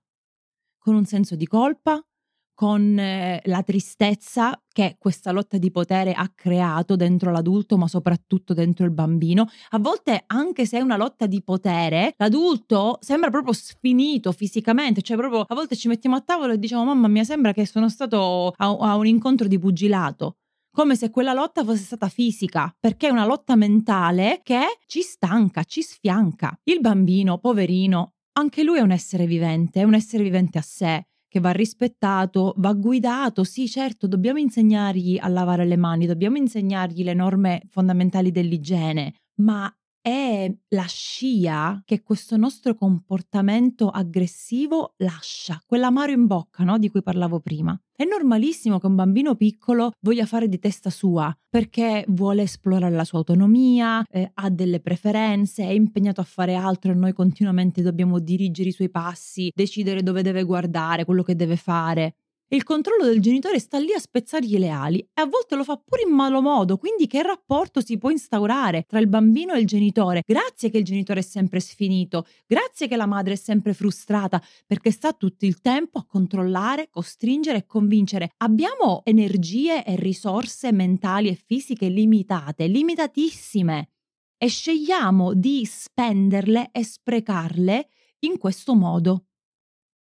con 0.79 0.95
un 0.95 1.05
senso 1.05 1.35
di 1.35 1.45
colpa, 1.45 2.03
con 2.51 2.97
eh, 2.97 3.43
la 3.45 3.61
tristezza 3.61 4.59
che 4.71 4.95
questa 4.97 5.31
lotta 5.31 5.59
di 5.59 5.69
potere 5.69 6.13
ha 6.13 6.31
creato 6.33 6.95
dentro 6.95 7.29
l'adulto, 7.29 7.77
ma 7.77 7.87
soprattutto 7.87 8.55
dentro 8.55 8.85
il 8.85 8.91
bambino. 8.91 9.47
A 9.69 9.77
volte, 9.77 10.23
anche 10.25 10.65
se 10.65 10.79
è 10.79 10.81
una 10.81 10.97
lotta 10.97 11.27
di 11.27 11.43
potere, 11.43 12.15
l'adulto 12.17 12.97
sembra 13.01 13.29
proprio 13.29 13.53
sfinito 13.53 14.31
fisicamente, 14.31 15.03
cioè 15.03 15.15
proprio 15.15 15.41
a 15.41 15.53
volte 15.53 15.75
ci 15.75 15.87
mettiamo 15.87 16.15
a 16.15 16.21
tavolo 16.21 16.53
e 16.53 16.57
diciamo 16.57 16.83
mamma 16.85 17.07
mia 17.07 17.23
sembra 17.23 17.53
che 17.53 17.67
sono 17.67 17.87
stato 17.87 18.51
a, 18.57 18.65
a 18.65 18.95
un 18.95 19.05
incontro 19.05 19.45
di 19.45 19.59
pugilato 19.59 20.37
come 20.73 20.95
se 20.95 21.11
quella 21.11 21.33
lotta 21.33 21.63
fosse 21.63 21.83
stata 21.83 22.09
fisica, 22.09 22.75
perché 22.79 23.07
è 23.07 23.11
una 23.11 23.25
lotta 23.25 23.55
mentale 23.55 24.41
che 24.41 24.79
ci 24.87 25.01
stanca, 25.01 25.63
ci 25.63 25.83
sfianca. 25.83 26.57
Il 26.63 26.79
bambino, 26.79 27.37
poverino, 27.37 28.13
anche 28.39 28.63
lui 28.63 28.79
è 28.79 28.81
un 28.81 28.89
essere 28.89 29.27
vivente, 29.27 29.81
è 29.81 29.83
un 29.83 29.93
essere 29.93 30.23
vivente 30.23 30.57
a 30.57 30.63
sé 30.63 31.05
che 31.27 31.39
va 31.39 31.51
rispettato, 31.51 32.55
va 32.57 32.73
guidato. 32.73 33.43
Sì, 33.43 33.69
certo, 33.69 34.07
dobbiamo 34.07 34.39
insegnargli 34.39 35.19
a 35.19 35.27
lavare 35.27 35.65
le 35.65 35.77
mani, 35.77 36.07
dobbiamo 36.07 36.37
insegnargli 36.37 37.03
le 37.03 37.13
norme 37.13 37.61
fondamentali 37.69 38.31
dell'igiene, 38.31 39.13
ma 39.41 39.71
è 40.03 40.53
la 40.67 40.85
scia 40.85 41.81
che 41.85 42.03
questo 42.03 42.35
nostro 42.35 42.75
comportamento 42.75 43.87
aggressivo 43.87 44.95
lascia, 44.97 45.63
quell'amaro 45.65 46.11
in 46.11 46.27
bocca 46.27 46.65
no? 46.65 46.77
di 46.77 46.89
cui 46.89 47.01
parlavo 47.01 47.39
prima. 47.39 47.79
È 47.95 48.03
normalissimo 48.03 48.79
che 48.79 48.87
un 48.87 48.95
bambino 48.95 49.35
piccolo 49.35 49.91
voglia 50.01 50.25
fare 50.25 50.49
di 50.49 50.59
testa 50.59 50.89
sua 50.89 51.33
perché 51.47 52.03
vuole 52.09 52.41
esplorare 52.41 52.93
la 52.93 53.05
sua 53.05 53.19
autonomia, 53.19 54.03
eh, 54.09 54.29
ha 54.33 54.49
delle 54.49 54.81
preferenze, 54.81 55.63
è 55.63 55.71
impegnato 55.71 56.19
a 56.19 56.25
fare 56.25 56.55
altro 56.55 56.91
e 56.91 56.95
noi 56.95 57.13
continuamente 57.13 57.81
dobbiamo 57.81 58.19
dirigere 58.19 58.69
i 58.69 58.73
suoi 58.73 58.89
passi, 58.89 59.51
decidere 59.55 60.03
dove 60.03 60.21
deve 60.21 60.43
guardare, 60.43 61.05
quello 61.05 61.23
che 61.23 61.37
deve 61.37 61.55
fare 61.55 62.15
il 62.49 62.63
controllo 62.63 63.05
del 63.05 63.19
genitore 63.19 63.57
sta 63.59 63.79
lì 63.79 63.93
a 63.93 63.99
spezzargli 63.99 64.57
le 64.57 64.69
ali 64.69 64.99
e 64.99 65.21
a 65.21 65.25
volte 65.25 65.55
lo 65.55 65.63
fa 65.63 65.75
pure 65.77 66.03
in 66.07 66.13
malo 66.13 66.41
modo, 66.41 66.77
quindi 66.77 67.07
che 67.07 67.23
rapporto 67.23 67.81
si 67.81 67.97
può 67.97 68.11
instaurare 68.11 68.83
tra 68.87 68.99
il 68.99 69.07
bambino 69.07 69.53
e 69.53 69.59
il 69.59 69.65
genitore? 69.65 70.21
Grazie 70.25 70.69
che 70.69 70.77
il 70.77 70.83
genitore 70.83 71.21
è 71.21 71.23
sempre 71.23 71.59
sfinito, 71.59 72.25
grazie 72.45 72.87
che 72.87 72.95
la 72.95 73.07
madre 73.07 73.33
è 73.33 73.37
sempre 73.37 73.73
frustrata 73.73 74.41
perché 74.67 74.91
sta 74.91 75.13
tutto 75.13 75.45
il 75.45 75.61
tempo 75.61 75.97
a 75.97 76.05
controllare, 76.05 76.89
costringere 76.89 77.59
e 77.59 77.65
convincere. 77.65 78.29
Abbiamo 78.37 79.01
energie 79.03 79.83
e 79.83 79.95
risorse 79.95 80.71
mentali 80.71 81.29
e 81.29 81.35
fisiche 81.35 81.87
limitate, 81.87 82.67
limitatissime 82.67 83.89
e 84.37 84.47
scegliamo 84.47 85.33
di 85.33 85.65
spenderle 85.65 86.69
e 86.71 86.83
sprecarle 86.83 87.87
in 88.19 88.37
questo 88.37 88.75
modo 88.75 89.27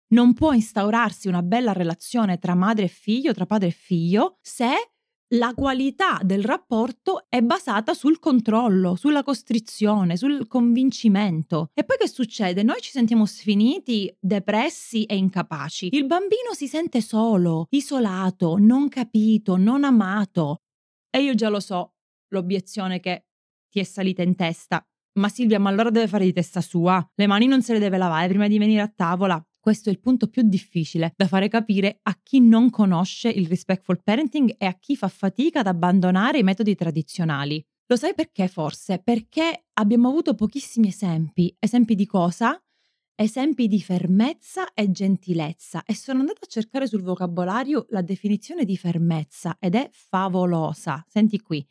non 0.09 0.33
può 0.33 0.53
instaurarsi 0.53 1.27
una 1.27 1.41
bella 1.41 1.73
relazione 1.73 2.39
tra 2.39 2.55
madre 2.55 2.85
e 2.85 2.89
figlio, 2.89 3.33
tra 3.33 3.45
padre 3.45 3.67
e 3.67 3.71
figlio, 3.71 4.37
se 4.41 4.69
la 5.33 5.53
qualità 5.53 6.19
del 6.23 6.43
rapporto 6.43 7.25
è 7.29 7.41
basata 7.41 7.93
sul 7.93 8.17
controllo, 8.17 8.95
sulla 8.95 9.21
costrizione, 9.21 10.17
sul 10.17 10.47
convincimento. 10.47 11.69
E 11.75 11.83
poi 11.83 11.97
che 11.97 12.07
succede? 12.07 12.63
Noi 12.63 12.81
ci 12.81 12.89
sentiamo 12.89 13.25
sfiniti, 13.25 14.11
depressi 14.19 15.03
e 15.03 15.15
incapaci. 15.15 15.89
Il 15.91 16.07
bambino 16.07 16.53
si 16.53 16.67
sente 16.67 17.01
solo, 17.01 17.67
isolato, 17.69 18.57
non 18.57 18.89
capito, 18.89 19.55
non 19.55 19.83
amato. 19.83 20.63
E 21.11 21.21
io 21.21 21.35
già 21.35 21.49
lo 21.49 21.59
so, 21.59 21.93
l'obiezione 22.29 22.99
che 22.99 23.25
ti 23.69 23.79
è 23.79 23.83
salita 23.83 24.23
in 24.23 24.35
testa. 24.35 24.83
Ma 25.19 25.29
Silvia, 25.29 25.59
ma 25.59 25.69
allora 25.69 25.91
deve 25.91 26.07
fare 26.07 26.25
di 26.25 26.33
testa 26.33 26.61
sua? 26.61 27.07
Le 27.13 27.27
mani 27.27 27.45
non 27.45 27.61
se 27.61 27.73
le 27.73 27.79
deve 27.79 27.97
lavare 27.97 28.27
prima 28.29 28.47
di 28.47 28.57
venire 28.57 28.81
a 28.81 28.87
tavola? 28.87 29.43
Questo 29.69 29.89
è 29.89 29.91
il 29.91 29.99
punto 29.99 30.29
più 30.29 30.41
difficile 30.41 31.13
da 31.15 31.27
fare 31.27 31.47
capire 31.47 31.99
a 32.01 32.17
chi 32.23 32.39
non 32.39 32.71
conosce 32.71 33.29
il 33.29 33.45
respectful 33.45 34.01
parenting 34.01 34.55
e 34.57 34.65
a 34.65 34.73
chi 34.73 34.95
fa 34.95 35.07
fatica 35.09 35.59
ad 35.59 35.67
abbandonare 35.67 36.39
i 36.39 36.43
metodi 36.43 36.73
tradizionali. 36.73 37.63
Lo 37.85 37.95
sai 37.95 38.15
perché 38.15 38.47
forse? 38.47 38.97
Perché 38.97 39.65
abbiamo 39.73 40.09
avuto 40.09 40.33
pochissimi 40.33 40.87
esempi. 40.87 41.55
Esempi 41.59 41.93
di 41.93 42.07
cosa? 42.07 42.59
Esempi 43.13 43.67
di 43.67 43.79
fermezza 43.79 44.73
e 44.73 44.89
gentilezza 44.89 45.83
e 45.85 45.93
sono 45.93 46.21
andata 46.21 46.39
a 46.41 46.49
cercare 46.49 46.87
sul 46.87 47.03
vocabolario 47.03 47.85
la 47.89 48.01
definizione 48.01 48.65
di 48.65 48.75
fermezza 48.75 49.55
ed 49.59 49.75
è 49.75 49.87
favolosa. 49.91 51.05
Senti 51.07 51.39
qui. 51.41 51.63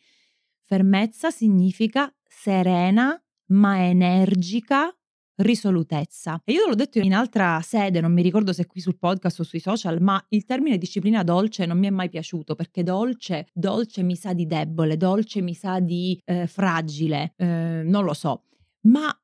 Fermezza 0.63 1.33
significa 1.33 2.15
serena 2.29 3.21
ma 3.47 3.85
energica, 3.85 4.97
risolutezza. 5.39 6.41
E 6.45 6.53
io 6.53 6.67
l'ho 6.67 6.75
detto 6.75 6.99
in 6.99 7.15
altra 7.15 7.61
sede, 7.61 8.01
non 8.01 8.13
mi 8.13 8.23
ricordo 8.23 8.53
se 8.53 8.67
qui 8.67 8.81
sul 8.81 8.99
podcast 8.99 9.41
o 9.41 9.45
sui 9.45 9.61
social, 9.61 10.01
ma 10.01 10.23
il 10.31 10.45
termine 10.45 10.79
disciplina 10.79 11.23
dolce 11.23 11.67
non 11.67 11.79
mi 11.79 11.87
è 11.87 11.91
mai 11.91 12.09
piaciuto 12.09 12.55
perché 12.55 12.83
dolce, 12.83 13.49
dolce 13.53 14.03
mi 14.03 14.17
sa 14.17 14.33
di 14.33 14.47
debole, 14.47 14.97
dolce 14.97 15.41
mi 15.41 15.55
sa 15.55 15.81
di 15.81 16.21
eh, 16.25 16.47
fragile, 16.47 17.35
eh, 17.37 17.83
non 17.85 18.05
lo 18.05 18.15
so. 18.15 18.45
Ma 18.83 19.17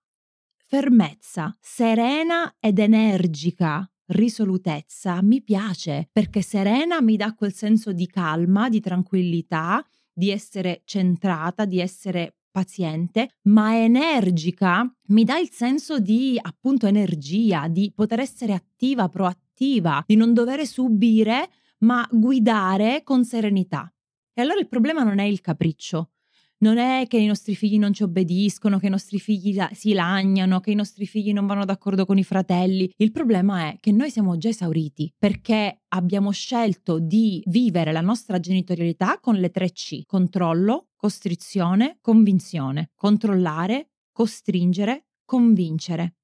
fermezza, 0.66 1.56
serena 1.60 2.54
ed 2.58 2.78
energica, 2.78 3.88
risolutezza 4.06 5.22
mi 5.22 5.42
piace 5.42 6.08
perché 6.12 6.42
serena 6.42 7.00
mi 7.00 7.16
dà 7.16 7.34
quel 7.34 7.52
senso 7.52 7.92
di 7.92 8.06
calma, 8.06 8.68
di 8.68 8.80
tranquillità, 8.80 9.84
di 10.12 10.30
essere 10.30 10.82
centrata, 10.84 11.64
di 11.64 11.80
essere 11.80 12.36
paziente, 12.54 13.30
ma 13.48 13.76
energica, 13.76 14.88
mi 15.08 15.24
dà 15.24 15.38
il 15.38 15.50
senso 15.50 15.98
di 15.98 16.38
appunto 16.40 16.86
energia, 16.86 17.66
di 17.66 17.90
poter 17.92 18.20
essere 18.20 18.52
attiva, 18.52 19.08
proattiva, 19.08 20.04
di 20.06 20.14
non 20.14 20.32
dover 20.32 20.64
subire, 20.64 21.50
ma 21.78 22.08
guidare 22.08 23.02
con 23.02 23.24
serenità. 23.24 23.92
E 24.32 24.40
allora 24.40 24.60
il 24.60 24.68
problema 24.68 25.02
non 25.02 25.18
è 25.18 25.24
il 25.24 25.40
capriccio, 25.40 26.10
non 26.58 26.78
è 26.78 27.06
che 27.08 27.18
i 27.18 27.26
nostri 27.26 27.56
figli 27.56 27.76
non 27.76 27.92
ci 27.92 28.04
obbediscono, 28.04 28.78
che 28.78 28.86
i 28.86 28.90
nostri 28.90 29.18
figli 29.18 29.58
si 29.72 29.92
lagnano, 29.92 30.60
che 30.60 30.70
i 30.70 30.76
nostri 30.76 31.06
figli 31.06 31.32
non 31.32 31.46
vanno 31.46 31.64
d'accordo 31.64 32.06
con 32.06 32.18
i 32.18 32.24
fratelli. 32.24 32.90
Il 32.96 33.10
problema 33.10 33.68
è 33.68 33.78
che 33.80 33.90
noi 33.90 34.10
siamo 34.10 34.38
già 34.38 34.48
esauriti 34.48 35.12
perché 35.18 35.82
abbiamo 35.88 36.30
scelto 36.30 37.00
di 37.00 37.42
vivere 37.46 37.92
la 37.92 38.00
nostra 38.00 38.38
genitorialità 38.38 39.18
con 39.20 39.34
le 39.34 39.50
tre 39.50 39.72
C: 39.72 40.04
controllo, 40.06 40.90
costrizione, 41.04 41.98
convinzione. 42.00 42.88
Controllare, 42.94 43.90
costringere, 44.10 45.08
convincere. 45.26 46.14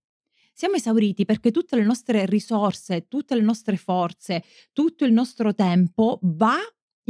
Siamo 0.54 0.76
esauriti 0.76 1.26
perché 1.26 1.50
tutte 1.50 1.76
le 1.76 1.84
nostre 1.84 2.24
risorse, 2.24 3.06
tutte 3.06 3.34
le 3.34 3.42
nostre 3.42 3.76
forze, 3.76 4.42
tutto 4.72 5.04
il 5.04 5.12
nostro 5.12 5.54
tempo 5.54 6.18
va 6.22 6.56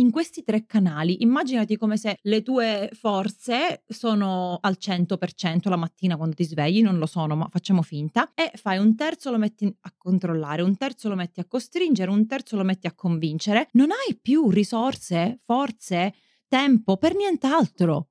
in 0.00 0.10
questi 0.10 0.42
tre 0.42 0.66
canali. 0.66 1.22
Immaginati 1.22 1.76
come 1.76 1.96
se 1.96 2.16
le 2.20 2.42
tue 2.42 2.90
forze 2.92 3.84
sono 3.86 4.58
al 4.60 4.76
100% 4.76 5.68
la 5.68 5.76
mattina 5.76 6.16
quando 6.16 6.34
ti 6.34 6.42
svegli, 6.42 6.82
non 6.82 6.98
lo 6.98 7.06
sono, 7.06 7.36
ma 7.36 7.46
facciamo 7.52 7.82
finta, 7.82 8.32
e 8.34 8.50
fai 8.56 8.78
un 8.78 8.96
terzo 8.96 9.30
lo 9.30 9.38
metti 9.38 9.64
a 9.66 9.94
controllare, 9.96 10.62
un 10.62 10.76
terzo 10.76 11.08
lo 11.08 11.14
metti 11.14 11.38
a 11.38 11.44
costringere, 11.44 12.10
un 12.10 12.26
terzo 12.26 12.56
lo 12.56 12.64
metti 12.64 12.88
a 12.88 12.94
convincere. 12.94 13.68
Non 13.74 13.90
hai 13.92 14.18
più 14.20 14.50
risorse, 14.50 15.38
forze, 15.44 16.14
tempo 16.50 16.96
per 16.96 17.14
nient'altro. 17.14 18.08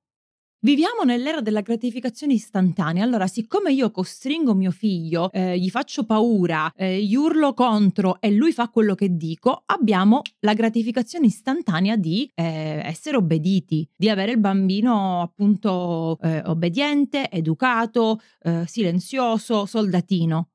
Viviamo 0.62 1.04
nell'era 1.04 1.42
della 1.42 1.62
gratificazione 1.62 2.34
istantanea, 2.34 3.04
allora 3.04 3.28
siccome 3.28 3.72
io 3.72 3.92
costringo 3.92 4.54
mio 4.54 4.72
figlio, 4.72 5.32
eh, 5.32 5.58
gli 5.58 5.70
faccio 5.70 6.06
paura, 6.06 6.72
eh, 6.76 7.02
gli 7.02 7.16
urlo 7.16 7.54
contro 7.54 8.20
e 8.20 8.32
lui 8.32 8.52
fa 8.52 8.68
quello 8.70 8.94
che 8.96 9.16
dico, 9.16 9.64
abbiamo 9.66 10.22
la 10.40 10.54
gratificazione 10.54 11.28
istantanea 11.28 11.96
di 11.96 12.30
eh, 12.36 12.82
essere 12.84 13.18
obbediti, 13.18 13.90
di 13.96 14.10
avere 14.10 14.34
il 14.34 14.40
bambino 14.40 15.22
appunto 15.22 16.18
eh, 16.22 16.42
obbediente, 16.46 17.30
educato, 17.30 18.20
eh, 18.42 18.64
silenzioso, 18.66 19.66
soldatino. 19.66 20.50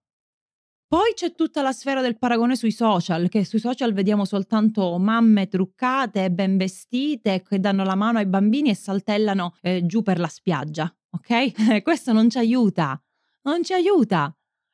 Poi 0.94 1.12
c'è 1.12 1.34
tutta 1.34 1.60
la 1.60 1.72
sfera 1.72 2.00
del 2.00 2.16
paragone 2.16 2.54
sui 2.54 2.70
social, 2.70 3.28
che 3.28 3.44
sui 3.44 3.58
social 3.58 3.92
vediamo 3.92 4.24
soltanto 4.24 4.96
mamme 4.96 5.48
truccate, 5.48 6.30
ben 6.30 6.56
vestite, 6.56 7.42
che 7.42 7.58
danno 7.58 7.82
la 7.82 7.96
mano 7.96 8.18
ai 8.18 8.26
bambini 8.26 8.70
e 8.70 8.76
saltellano 8.76 9.56
eh, 9.60 9.84
giù 9.86 10.02
per 10.02 10.20
la 10.20 10.28
spiaggia, 10.28 10.96
ok? 11.10 11.82
Questo 11.82 12.12
non 12.12 12.30
ci 12.30 12.38
aiuta, 12.38 13.02
non 13.42 13.64
ci 13.64 13.72
aiuta. 13.72 14.32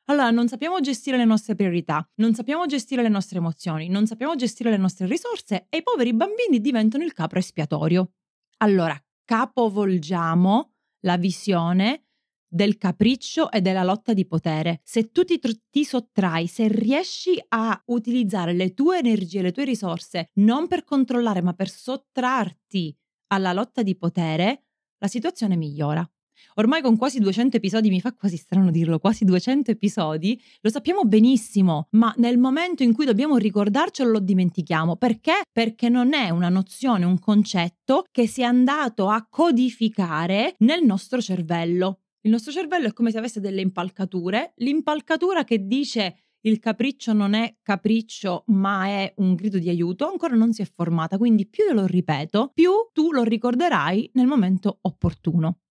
Allora, 0.09 0.29
non 0.29 0.47
sappiamo 0.47 0.79
gestire 0.79 1.17
le 1.17 1.25
nostre 1.25 1.55
priorità, 1.55 2.07
non 2.17 2.35
sappiamo 2.35 2.67
gestire 2.67 3.01
le 3.01 3.09
nostre 3.09 3.39
emozioni, 3.39 3.89
non 3.89 4.05
sappiamo 4.05 4.35
gestire 4.35 4.69
le 4.69 4.77
nostre 4.77 5.07
risorse 5.07 5.65
e 5.69 5.77
i 5.77 5.83
poveri 5.83 6.13
bambini 6.13 6.61
diventano 6.61 7.03
il 7.03 7.13
capro 7.13 7.39
espiatorio. 7.39 8.11
Allora, 8.57 8.95
capovolgiamo 9.25 10.71
la 10.99 11.17
visione 11.17 12.09
del 12.51 12.77
capriccio 12.77 13.49
e 13.49 13.61
della 13.61 13.83
lotta 13.83 14.13
di 14.13 14.25
potere. 14.25 14.81
Se 14.83 15.11
tu 15.11 15.23
ti, 15.23 15.39
ti, 15.69 15.85
sottrai, 15.85 16.47
se 16.47 16.67
riesci 16.67 17.41
a 17.49 17.81
utilizzare 17.85 18.53
le 18.53 18.73
tue 18.73 18.97
energie, 18.97 19.41
le 19.41 19.53
tue 19.53 19.63
risorse, 19.63 20.29
non 20.35 20.67
per 20.67 20.83
controllare, 20.83 21.41
ma 21.41 21.53
per 21.53 21.69
sottrarti 21.69 22.93
alla 23.27 23.53
lotta 23.53 23.81
di 23.81 23.95
potere, 23.95 24.65
la 24.97 25.07
situazione 25.07 25.55
migliora. 25.55 26.07
Ormai 26.55 26.81
con 26.81 26.97
quasi 26.97 27.19
200 27.19 27.57
episodi, 27.57 27.89
mi 27.89 28.01
fa 28.01 28.13
quasi 28.13 28.35
strano 28.35 28.71
dirlo, 28.71 28.99
quasi 28.99 29.23
200 29.25 29.71
episodi, 29.71 30.41
lo 30.61 30.69
sappiamo 30.69 31.03
benissimo, 31.03 31.87
ma 31.91 32.13
nel 32.17 32.37
momento 32.37 32.83
in 32.83 32.93
cui 32.93 33.05
dobbiamo 33.05 33.37
ricordarcelo 33.37 34.11
lo 34.11 34.19
dimentichiamo. 34.19 34.97
Perché? 34.97 35.43
Perché 35.51 35.87
non 35.87 36.13
è 36.13 36.29
una 36.29 36.49
nozione, 36.49 37.05
un 37.05 37.19
concetto 37.19 38.05
che 38.11 38.27
si 38.27 38.41
è 38.41 38.45
andato 38.45 39.07
a 39.07 39.25
codificare 39.29 40.55
nel 40.59 40.83
nostro 40.83 41.21
cervello. 41.21 42.00
Il 42.23 42.29
nostro 42.31 42.51
cervello 42.51 42.87
è 42.87 42.93
come 42.93 43.09
se 43.09 43.17
avesse 43.17 43.39
delle 43.39 43.61
impalcature, 43.61 44.53
l'impalcatura 44.57 45.43
che 45.43 45.65
dice 45.65 46.17
il 46.41 46.59
capriccio 46.59 47.13
non 47.13 47.33
è 47.33 47.57
capriccio 47.61 48.43
ma 48.47 48.85
è 48.85 49.13
un 49.17 49.33
grido 49.33 49.57
di 49.57 49.69
aiuto, 49.69 50.07
ancora 50.07 50.35
non 50.35 50.53
si 50.53 50.61
è 50.61 50.65
formata, 50.65 51.17
quindi 51.17 51.47
più 51.47 51.65
io 51.65 51.73
lo 51.73 51.85
ripeto, 51.85 52.51
più 52.53 52.71
tu 52.93 53.11
lo 53.11 53.23
ricorderai 53.23 54.11
nel 54.13 54.27
momento 54.27 54.79
opportuno. 54.81 55.61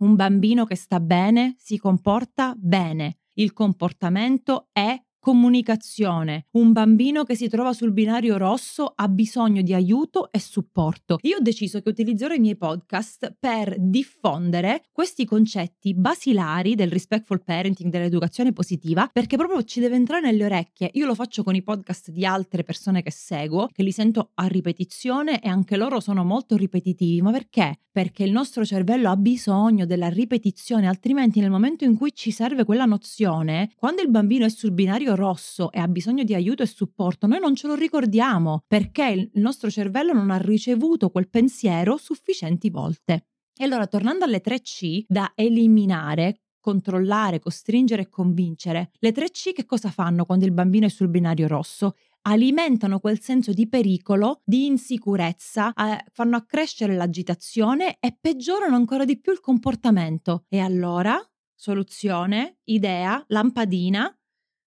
Un 0.00 0.14
bambino 0.14 0.64
che 0.64 0.76
sta 0.76 1.00
bene 1.00 1.54
si 1.58 1.78
comporta 1.78 2.54
bene. 2.56 3.20
Il 3.34 3.52
comportamento 3.52 4.68
è 4.72 5.00
comunicazione. 5.28 6.46
Un 6.52 6.72
bambino 6.72 7.22
che 7.24 7.36
si 7.36 7.48
trova 7.48 7.74
sul 7.74 7.92
binario 7.92 8.38
rosso 8.38 8.94
ha 8.96 9.08
bisogno 9.08 9.60
di 9.60 9.74
aiuto 9.74 10.32
e 10.32 10.38
supporto. 10.38 11.18
Io 11.20 11.36
ho 11.36 11.42
deciso 11.42 11.82
che 11.82 11.90
utilizzerò 11.90 12.32
i 12.32 12.38
miei 12.38 12.56
podcast 12.56 13.36
per 13.38 13.76
diffondere 13.78 14.84
questi 14.90 15.26
concetti 15.26 15.92
basilari 15.92 16.74
del 16.74 16.90
respectful 16.90 17.44
parenting, 17.44 17.90
dell'educazione 17.90 18.54
positiva, 18.54 19.06
perché 19.12 19.36
proprio 19.36 19.62
ci 19.64 19.80
deve 19.80 19.96
entrare 19.96 20.22
nelle 20.22 20.46
orecchie. 20.46 20.88
Io 20.94 21.04
lo 21.04 21.14
faccio 21.14 21.42
con 21.42 21.54
i 21.54 21.62
podcast 21.62 22.10
di 22.10 22.24
altre 22.24 22.62
persone 22.62 23.02
che 23.02 23.10
seguo, 23.10 23.68
che 23.70 23.82
li 23.82 23.92
sento 23.92 24.30
a 24.32 24.46
ripetizione 24.46 25.42
e 25.42 25.48
anche 25.50 25.76
loro 25.76 26.00
sono 26.00 26.24
molto 26.24 26.56
ripetitivi. 26.56 27.20
Ma 27.20 27.32
perché? 27.32 27.80
Perché 27.92 28.22
il 28.22 28.30
nostro 28.30 28.64
cervello 28.64 29.10
ha 29.10 29.16
bisogno 29.16 29.84
della 29.84 30.08
ripetizione, 30.08 30.86
altrimenti 30.86 31.40
nel 31.40 31.50
momento 31.50 31.84
in 31.84 31.96
cui 31.96 32.14
ci 32.14 32.30
serve 32.30 32.64
quella 32.64 32.86
nozione, 32.86 33.72
quando 33.74 34.00
il 34.00 34.08
bambino 34.08 34.46
è 34.46 34.48
sul 34.48 34.72
binario 34.72 35.16
rosso 35.18 35.70
e 35.72 35.80
ha 35.80 35.88
bisogno 35.88 36.22
di 36.22 36.34
aiuto 36.34 36.62
e 36.62 36.66
supporto, 36.66 37.26
noi 37.26 37.40
non 37.40 37.54
ce 37.54 37.66
lo 37.66 37.74
ricordiamo 37.74 38.62
perché 38.66 39.08
il 39.08 39.30
nostro 39.34 39.68
cervello 39.70 40.12
non 40.12 40.30
ha 40.30 40.38
ricevuto 40.38 41.10
quel 41.10 41.28
pensiero 41.28 41.96
sufficienti 41.96 42.70
volte. 42.70 43.26
E 43.54 43.64
allora, 43.64 43.86
tornando 43.86 44.24
alle 44.24 44.40
3C 44.40 45.04
da 45.08 45.32
eliminare, 45.34 46.42
controllare, 46.60 47.40
costringere 47.40 48.02
e 48.02 48.08
convincere, 48.08 48.90
le 49.00 49.10
3C 49.10 49.52
che 49.52 49.64
cosa 49.64 49.90
fanno 49.90 50.24
quando 50.24 50.44
il 50.44 50.52
bambino 50.52 50.86
è 50.86 50.90
sul 50.90 51.08
binario 51.08 51.48
rosso? 51.48 51.94
alimentano 52.22 52.98
quel 52.98 53.20
senso 53.20 53.52
di 53.52 53.68
pericolo, 53.68 54.42
di 54.44 54.66
insicurezza, 54.66 55.72
eh, 55.72 56.04
fanno 56.12 56.36
accrescere 56.36 56.94
l'agitazione 56.94 57.96
e 58.00 58.16
peggiorano 58.20 58.76
ancora 58.76 59.04
di 59.04 59.18
più 59.18 59.32
il 59.32 59.40
comportamento. 59.40 60.44
E 60.48 60.58
allora, 60.58 61.18
soluzione, 61.54 62.58
idea, 62.64 63.22
lampadina, 63.28 64.14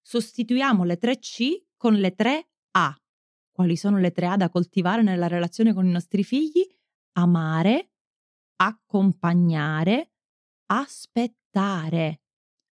sostituiamo 0.02 0.84
le 0.84 0.98
tre 0.98 1.18
C 1.18 1.64
con 1.76 1.94
le 1.94 2.14
tre 2.14 2.48
A. 2.72 2.94
Quali 3.50 3.76
sono 3.76 3.98
le 3.98 4.10
tre 4.10 4.26
A 4.26 4.36
da 4.36 4.50
coltivare 4.50 5.02
nella 5.02 5.28
relazione 5.28 5.72
con 5.72 5.86
i 5.86 5.90
nostri 5.90 6.24
figli? 6.24 6.66
Amare, 7.12 7.92
accompagnare, 8.56 10.12
aspettare. 10.66 12.20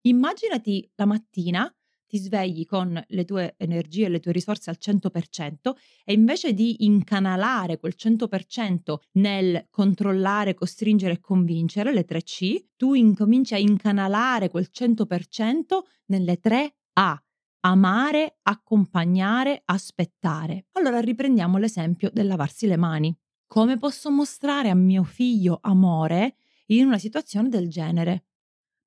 Immaginati 0.02 0.90
la 0.94 1.06
mattina 1.06 1.72
ti 2.10 2.18
svegli 2.18 2.66
con 2.66 3.00
le 3.06 3.24
tue 3.24 3.54
energie 3.56 4.06
e 4.06 4.08
le 4.08 4.18
tue 4.18 4.32
risorse 4.32 4.68
al 4.68 4.78
100% 4.80 5.74
e 6.04 6.12
invece 6.12 6.52
di 6.52 6.84
incanalare 6.84 7.78
quel 7.78 7.94
100% 7.96 8.96
nel 9.12 9.68
controllare, 9.70 10.54
costringere 10.54 11.14
e 11.14 11.20
convincere, 11.20 11.92
le 11.92 12.04
tre 12.04 12.22
C, 12.22 12.70
tu 12.76 12.94
incominci 12.94 13.54
a 13.54 13.58
incanalare 13.58 14.48
quel 14.48 14.70
100% 14.72 15.78
nelle 16.06 16.40
tre 16.40 16.78
a 16.94 17.22
amare, 17.60 18.38
accompagnare, 18.42 19.62
aspettare. 19.64 20.66
Allora 20.72 21.00
riprendiamo 21.00 21.58
l'esempio 21.58 22.10
del 22.12 22.26
lavarsi 22.26 22.66
le 22.66 22.76
mani. 22.76 23.16
Come 23.46 23.78
posso 23.78 24.10
mostrare 24.10 24.70
a 24.70 24.74
mio 24.74 25.02
figlio 25.02 25.58
amore 25.60 26.36
in 26.66 26.86
una 26.86 26.98
situazione 26.98 27.48
del 27.48 27.68
genere? 27.68 28.24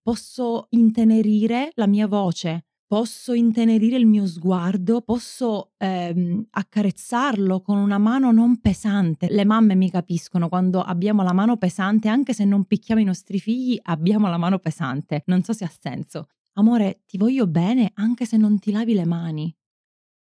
Posso 0.02 0.68
intenerire 0.70 1.72
la 1.76 1.88
mia 1.88 2.08
voce, 2.08 2.66
posso 2.86 3.34
intenerire 3.34 3.98
il 3.98 4.06
mio 4.06 4.26
sguardo, 4.26 5.02
posso 5.02 5.72
ehm, 5.78 6.46
accarezzarlo 6.50 7.62
con 7.62 7.78
una 7.78 7.98
mano 7.98 8.32
non 8.32 8.60
pesante. 8.60 9.28
Le 9.30 9.46
mamme 9.46 9.76
mi 9.76 9.90
capiscono 9.90 10.50
quando 10.50 10.82
abbiamo 10.82 11.24
la 11.24 11.34
mano 11.34 11.58
pesante, 11.58 12.08
anche 12.08 12.34
se 12.34 12.46
non 12.46 12.66
picchiamo 12.66 13.02
i 13.02 13.06
nostri 13.06 13.40
figli, 13.40 13.80
abbiamo 13.84 14.30
la 14.30 14.38
mano 14.38 14.60
pesante. 14.60 15.24
Non 15.26 15.44
so 15.44 15.54
se 15.54 15.64
ha 15.64 15.72
senso. 15.80 16.28
Amore, 16.56 17.02
ti 17.08 17.18
voglio 17.18 17.48
bene 17.48 17.92
anche 17.96 18.26
se 18.26 18.38
non 18.38 18.60
ti 18.60 18.72
lavi 18.72 18.94
le 18.94 19.06
mani. 19.06 19.56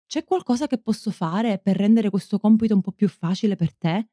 C'è 0.06 0.24
qualcosa 0.24 0.66
che 0.66 0.78
posso 0.78 1.10
fare 1.10 1.58
per 1.58 1.76
rendere 1.76 2.08
questo 2.08 2.38
compito 2.38 2.74
un 2.74 2.80
po' 2.80 2.92
più 2.92 3.08
facile 3.08 3.56
per 3.56 3.74
te? 3.76 4.08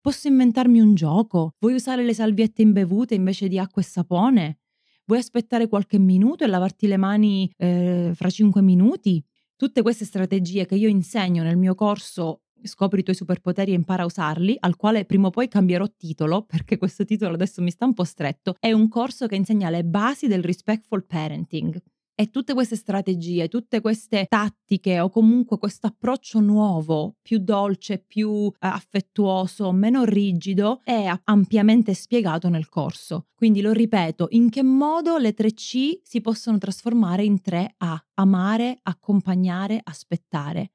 Posso 0.00 0.28
inventarmi 0.28 0.80
un 0.80 0.94
gioco? 0.94 1.54
Vuoi 1.58 1.74
usare 1.74 2.04
le 2.04 2.14
salviette 2.14 2.62
imbevute 2.62 3.14
invece 3.14 3.48
di 3.48 3.58
acqua 3.58 3.82
e 3.82 3.84
sapone? 3.84 4.60
Vuoi 5.04 5.20
aspettare 5.20 5.68
qualche 5.68 5.98
minuto 5.98 6.44
e 6.44 6.46
lavarti 6.46 6.86
le 6.86 6.96
mani 6.96 7.50
eh, 7.56 8.12
fra 8.14 8.30
cinque 8.30 8.62
minuti? 8.62 9.22
Tutte 9.56 9.82
queste 9.82 10.04
strategie 10.04 10.66
che 10.66 10.76
io 10.76 10.88
insegno 10.88 11.42
nel 11.42 11.56
mio 11.56 11.74
corso 11.74 12.42
Scopri 12.62 13.00
i 13.00 13.02
tuoi 13.02 13.16
superpoteri 13.16 13.72
e 13.72 13.74
impara 13.74 14.02
a 14.02 14.06
usarli, 14.06 14.56
al 14.60 14.76
quale 14.76 15.04
prima 15.04 15.28
o 15.28 15.30
poi 15.30 15.48
cambierò 15.48 15.86
titolo, 15.96 16.44
perché 16.48 16.76
questo 16.76 17.04
titolo 17.04 17.34
adesso 17.34 17.62
mi 17.62 17.70
sta 17.70 17.84
un 17.84 17.94
po' 17.94 18.04
stretto. 18.04 18.56
È 18.58 18.72
un 18.72 18.88
corso 18.88 19.26
che 19.26 19.36
insegna 19.36 19.70
le 19.70 19.84
basi 19.84 20.26
del 20.26 20.42
respectful 20.42 21.04
parenting. 21.04 21.80
E 22.20 22.30
tutte 22.30 22.52
queste 22.52 22.74
strategie, 22.74 23.46
tutte 23.46 23.80
queste 23.80 24.26
tattiche 24.28 24.98
o 24.98 25.08
comunque 25.08 25.56
questo 25.56 25.86
approccio 25.86 26.40
nuovo, 26.40 27.14
più 27.22 27.38
dolce, 27.38 27.98
più 28.04 28.48
eh, 28.48 28.66
affettuoso, 28.66 29.70
meno 29.70 30.02
rigido, 30.02 30.80
è 30.82 31.08
ampiamente 31.22 31.94
spiegato 31.94 32.48
nel 32.48 32.68
corso. 32.68 33.28
Quindi 33.36 33.60
lo 33.60 33.70
ripeto, 33.70 34.26
in 34.30 34.50
che 34.50 34.64
modo 34.64 35.16
le 35.16 35.32
tre 35.32 35.52
C 35.52 36.00
si 36.02 36.20
possono 36.20 36.58
trasformare 36.58 37.22
in 37.22 37.40
tre 37.40 37.74
A? 37.76 38.04
Amare, 38.14 38.80
accompagnare, 38.82 39.78
aspettare. 39.80 40.72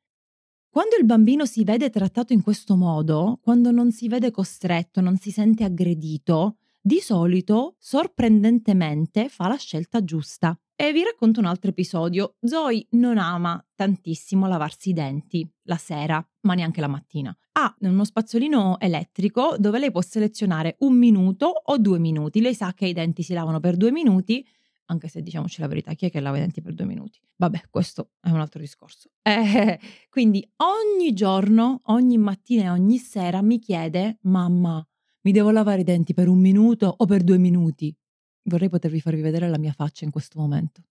Quando 0.73 0.95
il 0.99 1.05
bambino 1.05 1.45
si 1.45 1.63
vede 1.63 1.91
trattato 1.91 2.33
in 2.33 2.41
questo 2.41 2.75
modo, 2.75 3.37
quando 3.43 3.69
non 3.69 3.91
si 3.91 4.07
vede 4.07 4.31
costretto, 4.31 5.01
non 5.01 5.17
si 5.17 5.29
sente 5.29 5.63
aggredito, 5.63 6.55
di 6.81 6.99
solito, 6.99 7.75
sorprendentemente, 7.77 9.29
fa 9.29 9.47
la 9.47 9.55
scelta 9.55 10.03
giusta. 10.03 10.59
E 10.75 10.91
vi 10.91 11.03
racconto 11.03 11.39
un 11.39 11.45
altro 11.45 11.69
episodio. 11.69 12.37
Zoe 12.41 12.87
non 12.93 13.19
ama 13.19 13.63
tantissimo 13.75 14.47
lavarsi 14.47 14.89
i 14.89 14.93
denti 14.93 15.47
la 15.65 15.77
sera, 15.77 16.27
ma 16.41 16.55
neanche 16.55 16.81
la 16.81 16.87
mattina. 16.87 17.37
Ha 17.51 17.75
uno 17.81 18.03
spazzolino 18.03 18.79
elettrico 18.79 19.55
dove 19.59 19.77
lei 19.77 19.91
può 19.91 20.01
selezionare 20.01 20.77
un 20.79 20.95
minuto 20.97 21.45
o 21.45 21.77
due 21.77 21.99
minuti. 21.99 22.41
Lei 22.41 22.55
sa 22.55 22.73
che 22.73 22.87
i 22.87 22.93
denti 22.93 23.21
si 23.21 23.33
lavano 23.33 23.59
per 23.59 23.77
due 23.77 23.91
minuti 23.91 24.43
anche 24.85 25.07
se 25.07 25.21
diciamoci 25.21 25.61
la 25.61 25.67
verità, 25.67 25.93
chi 25.93 26.05
è 26.05 26.11
che 26.11 26.19
lava 26.19 26.37
i 26.37 26.39
denti 26.39 26.61
per 26.61 26.73
due 26.73 26.85
minuti? 26.85 27.19
Vabbè, 27.37 27.63
questo 27.69 28.11
è 28.19 28.29
un 28.29 28.39
altro 28.39 28.59
discorso. 28.59 29.09
Eh, 29.23 29.79
quindi 30.09 30.47
ogni 30.57 31.13
giorno, 31.13 31.81
ogni 31.85 32.17
mattina 32.17 32.63
e 32.63 32.69
ogni 32.69 32.97
sera 32.97 33.41
mi 33.41 33.59
chiede, 33.59 34.17
mamma, 34.23 34.85
mi 35.21 35.31
devo 35.31 35.51
lavare 35.51 35.81
i 35.81 35.83
denti 35.83 36.13
per 36.13 36.27
un 36.27 36.39
minuto 36.39 36.93
o 36.97 37.05
per 37.05 37.23
due 37.23 37.37
minuti? 37.37 37.95
Vorrei 38.43 38.69
potervi 38.69 38.99
farvi 38.99 39.21
vedere 39.21 39.49
la 39.49 39.57
mia 39.57 39.71
faccia 39.71 40.03
in 40.03 40.11
questo 40.11 40.39
momento. 40.39 40.83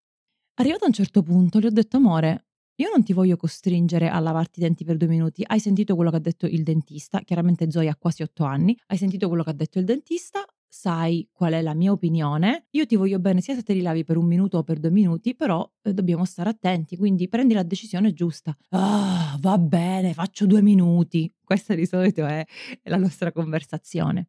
Arrivato 0.54 0.84
a 0.84 0.86
un 0.88 0.92
certo 0.94 1.22
punto, 1.22 1.58
le 1.58 1.66
ho 1.66 1.70
detto, 1.70 1.98
amore, 1.98 2.46
io 2.76 2.88
non 2.90 3.02
ti 3.02 3.12
voglio 3.12 3.36
costringere 3.36 4.08
a 4.08 4.18
lavarti 4.18 4.58
i 4.58 4.62
denti 4.62 4.84
per 4.84 4.96
due 4.96 5.08
minuti. 5.08 5.44
Hai 5.46 5.60
sentito 5.60 5.94
quello 5.94 6.10
che 6.10 6.16
ha 6.16 6.20
detto 6.20 6.46
il 6.46 6.62
dentista? 6.62 7.20
Chiaramente 7.20 7.70
Zoe 7.70 7.88
ha 7.88 7.96
quasi 7.96 8.22
otto 8.22 8.44
anni. 8.44 8.76
Hai 8.86 8.96
sentito 8.96 9.28
quello 9.28 9.42
che 9.42 9.50
ha 9.50 9.54
detto 9.54 9.78
il 9.78 9.84
dentista? 9.84 10.44
Sai 10.74 11.28
qual 11.30 11.52
è 11.52 11.60
la 11.60 11.74
mia 11.74 11.92
opinione, 11.92 12.68
io 12.70 12.86
ti 12.86 12.96
voglio 12.96 13.18
bene 13.18 13.42
sia 13.42 13.54
se 13.54 13.62
te 13.62 13.74
li 13.74 13.82
lavi 13.82 14.04
per 14.04 14.16
un 14.16 14.24
minuto 14.24 14.56
o 14.56 14.62
per 14.62 14.78
due 14.78 14.90
minuti, 14.90 15.34
però 15.34 15.70
eh, 15.82 15.92
dobbiamo 15.92 16.24
stare 16.24 16.48
attenti, 16.48 16.96
quindi 16.96 17.28
prendi 17.28 17.52
la 17.52 17.62
decisione 17.62 18.14
giusta. 18.14 18.56
Ah, 18.70 19.36
va 19.38 19.58
bene, 19.58 20.14
faccio 20.14 20.46
due 20.46 20.62
minuti. 20.62 21.30
Questa 21.44 21.74
di 21.74 21.84
solito 21.84 22.24
è, 22.24 22.42
la 22.84 22.96
nostra 22.96 23.32
conversazione. 23.32 24.28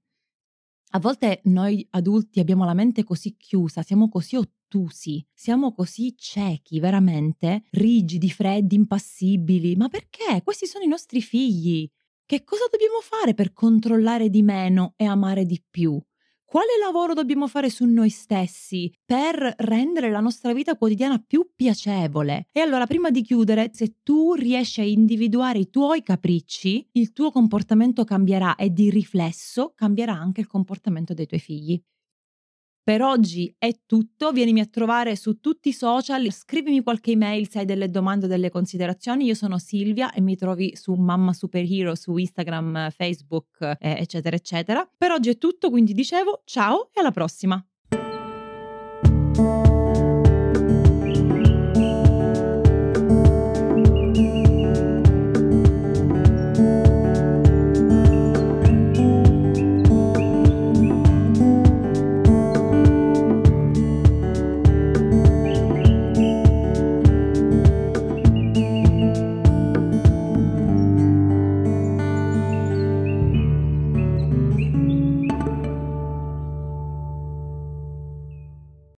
A 0.95 0.99
volte 0.99 1.39
noi 1.45 1.87
adulti 1.91 2.41
abbiamo 2.41 2.65
la 2.65 2.73
mente 2.73 3.05
così 3.05 3.37
chiusa, 3.37 3.81
siamo 3.81 4.09
così 4.09 4.35
ottusi, 4.35 5.25
siamo 5.33 5.73
così 5.73 6.13
ciechi, 6.17 6.81
veramente, 6.81 7.63
rigidi, 7.71 8.29
freddi, 8.29 8.75
impassibili. 8.75 9.77
Ma 9.77 9.87
perché? 9.87 10.41
Questi 10.43 10.65
sono 10.65 10.83
i 10.83 10.89
nostri 10.89 11.21
figli. 11.21 11.89
Che 12.25 12.43
cosa 12.43 12.65
dobbiamo 12.69 12.99
fare 12.99 13.33
per 13.33 13.53
controllare 13.53 14.29
di 14.29 14.43
meno 14.43 14.93
e 14.97 15.05
amare 15.05 15.45
di 15.45 15.63
più? 15.69 16.03
Quale 16.53 16.77
lavoro 16.79 17.15
dobbiamo 17.15 17.47
fare 17.47 17.71
su 17.71 17.83
noi 17.83 18.11
stessi 18.11 18.93
per 19.03 19.55
rendere 19.57 20.11
la 20.11 20.19
nostra 20.19 20.53
vita 20.53 20.77
quotidiana 20.77 21.17
più 21.17 21.49
piacevole? 21.55 22.45
E 22.51 22.59
allora, 22.59 22.85
prima 22.85 23.09
di 23.09 23.23
chiudere, 23.23 23.71
se 23.73 23.95
tu 24.03 24.35
riesci 24.35 24.79
a 24.79 24.83
individuare 24.83 25.57
i 25.57 25.71
tuoi 25.71 26.03
capricci, 26.03 26.89
il 26.91 27.11
tuo 27.11 27.31
comportamento 27.31 28.03
cambierà 28.03 28.53
e 28.53 28.69
di 28.71 28.91
riflesso 28.91 29.73
cambierà 29.75 30.13
anche 30.13 30.41
il 30.41 30.47
comportamento 30.47 31.15
dei 31.15 31.25
tuoi 31.25 31.39
figli. 31.39 31.83
Per 32.85 33.01
oggi 33.01 33.55
è 33.57 33.71
tutto, 33.85 34.33
vienimi 34.33 34.59
a 34.59 34.65
trovare 34.65 35.15
su 35.15 35.39
tutti 35.39 35.69
i 35.69 35.71
social, 35.71 36.29
scrivimi 36.33 36.83
qualche 36.83 37.11
email 37.11 37.47
se 37.49 37.59
hai 37.59 37.65
delle 37.65 37.89
domande 37.89 38.25
o 38.25 38.27
delle 38.27 38.49
considerazioni. 38.49 39.23
Io 39.23 39.35
sono 39.35 39.57
Silvia 39.57 40.11
e 40.11 40.19
mi 40.19 40.35
trovi 40.35 40.75
su 40.75 40.93
Mamma 40.93 41.31
Superhero 41.31 41.95
su 41.95 42.17
Instagram, 42.17 42.89
Facebook, 42.89 43.61
eh, 43.61 43.77
eccetera, 43.79 44.35
eccetera. 44.35 44.85
Per 44.97 45.11
oggi 45.11 45.29
è 45.29 45.37
tutto, 45.37 45.69
quindi 45.69 45.93
dicevo 45.93 46.41
ciao 46.43 46.89
e 46.91 46.99
alla 46.99 47.11
prossima! 47.11 47.65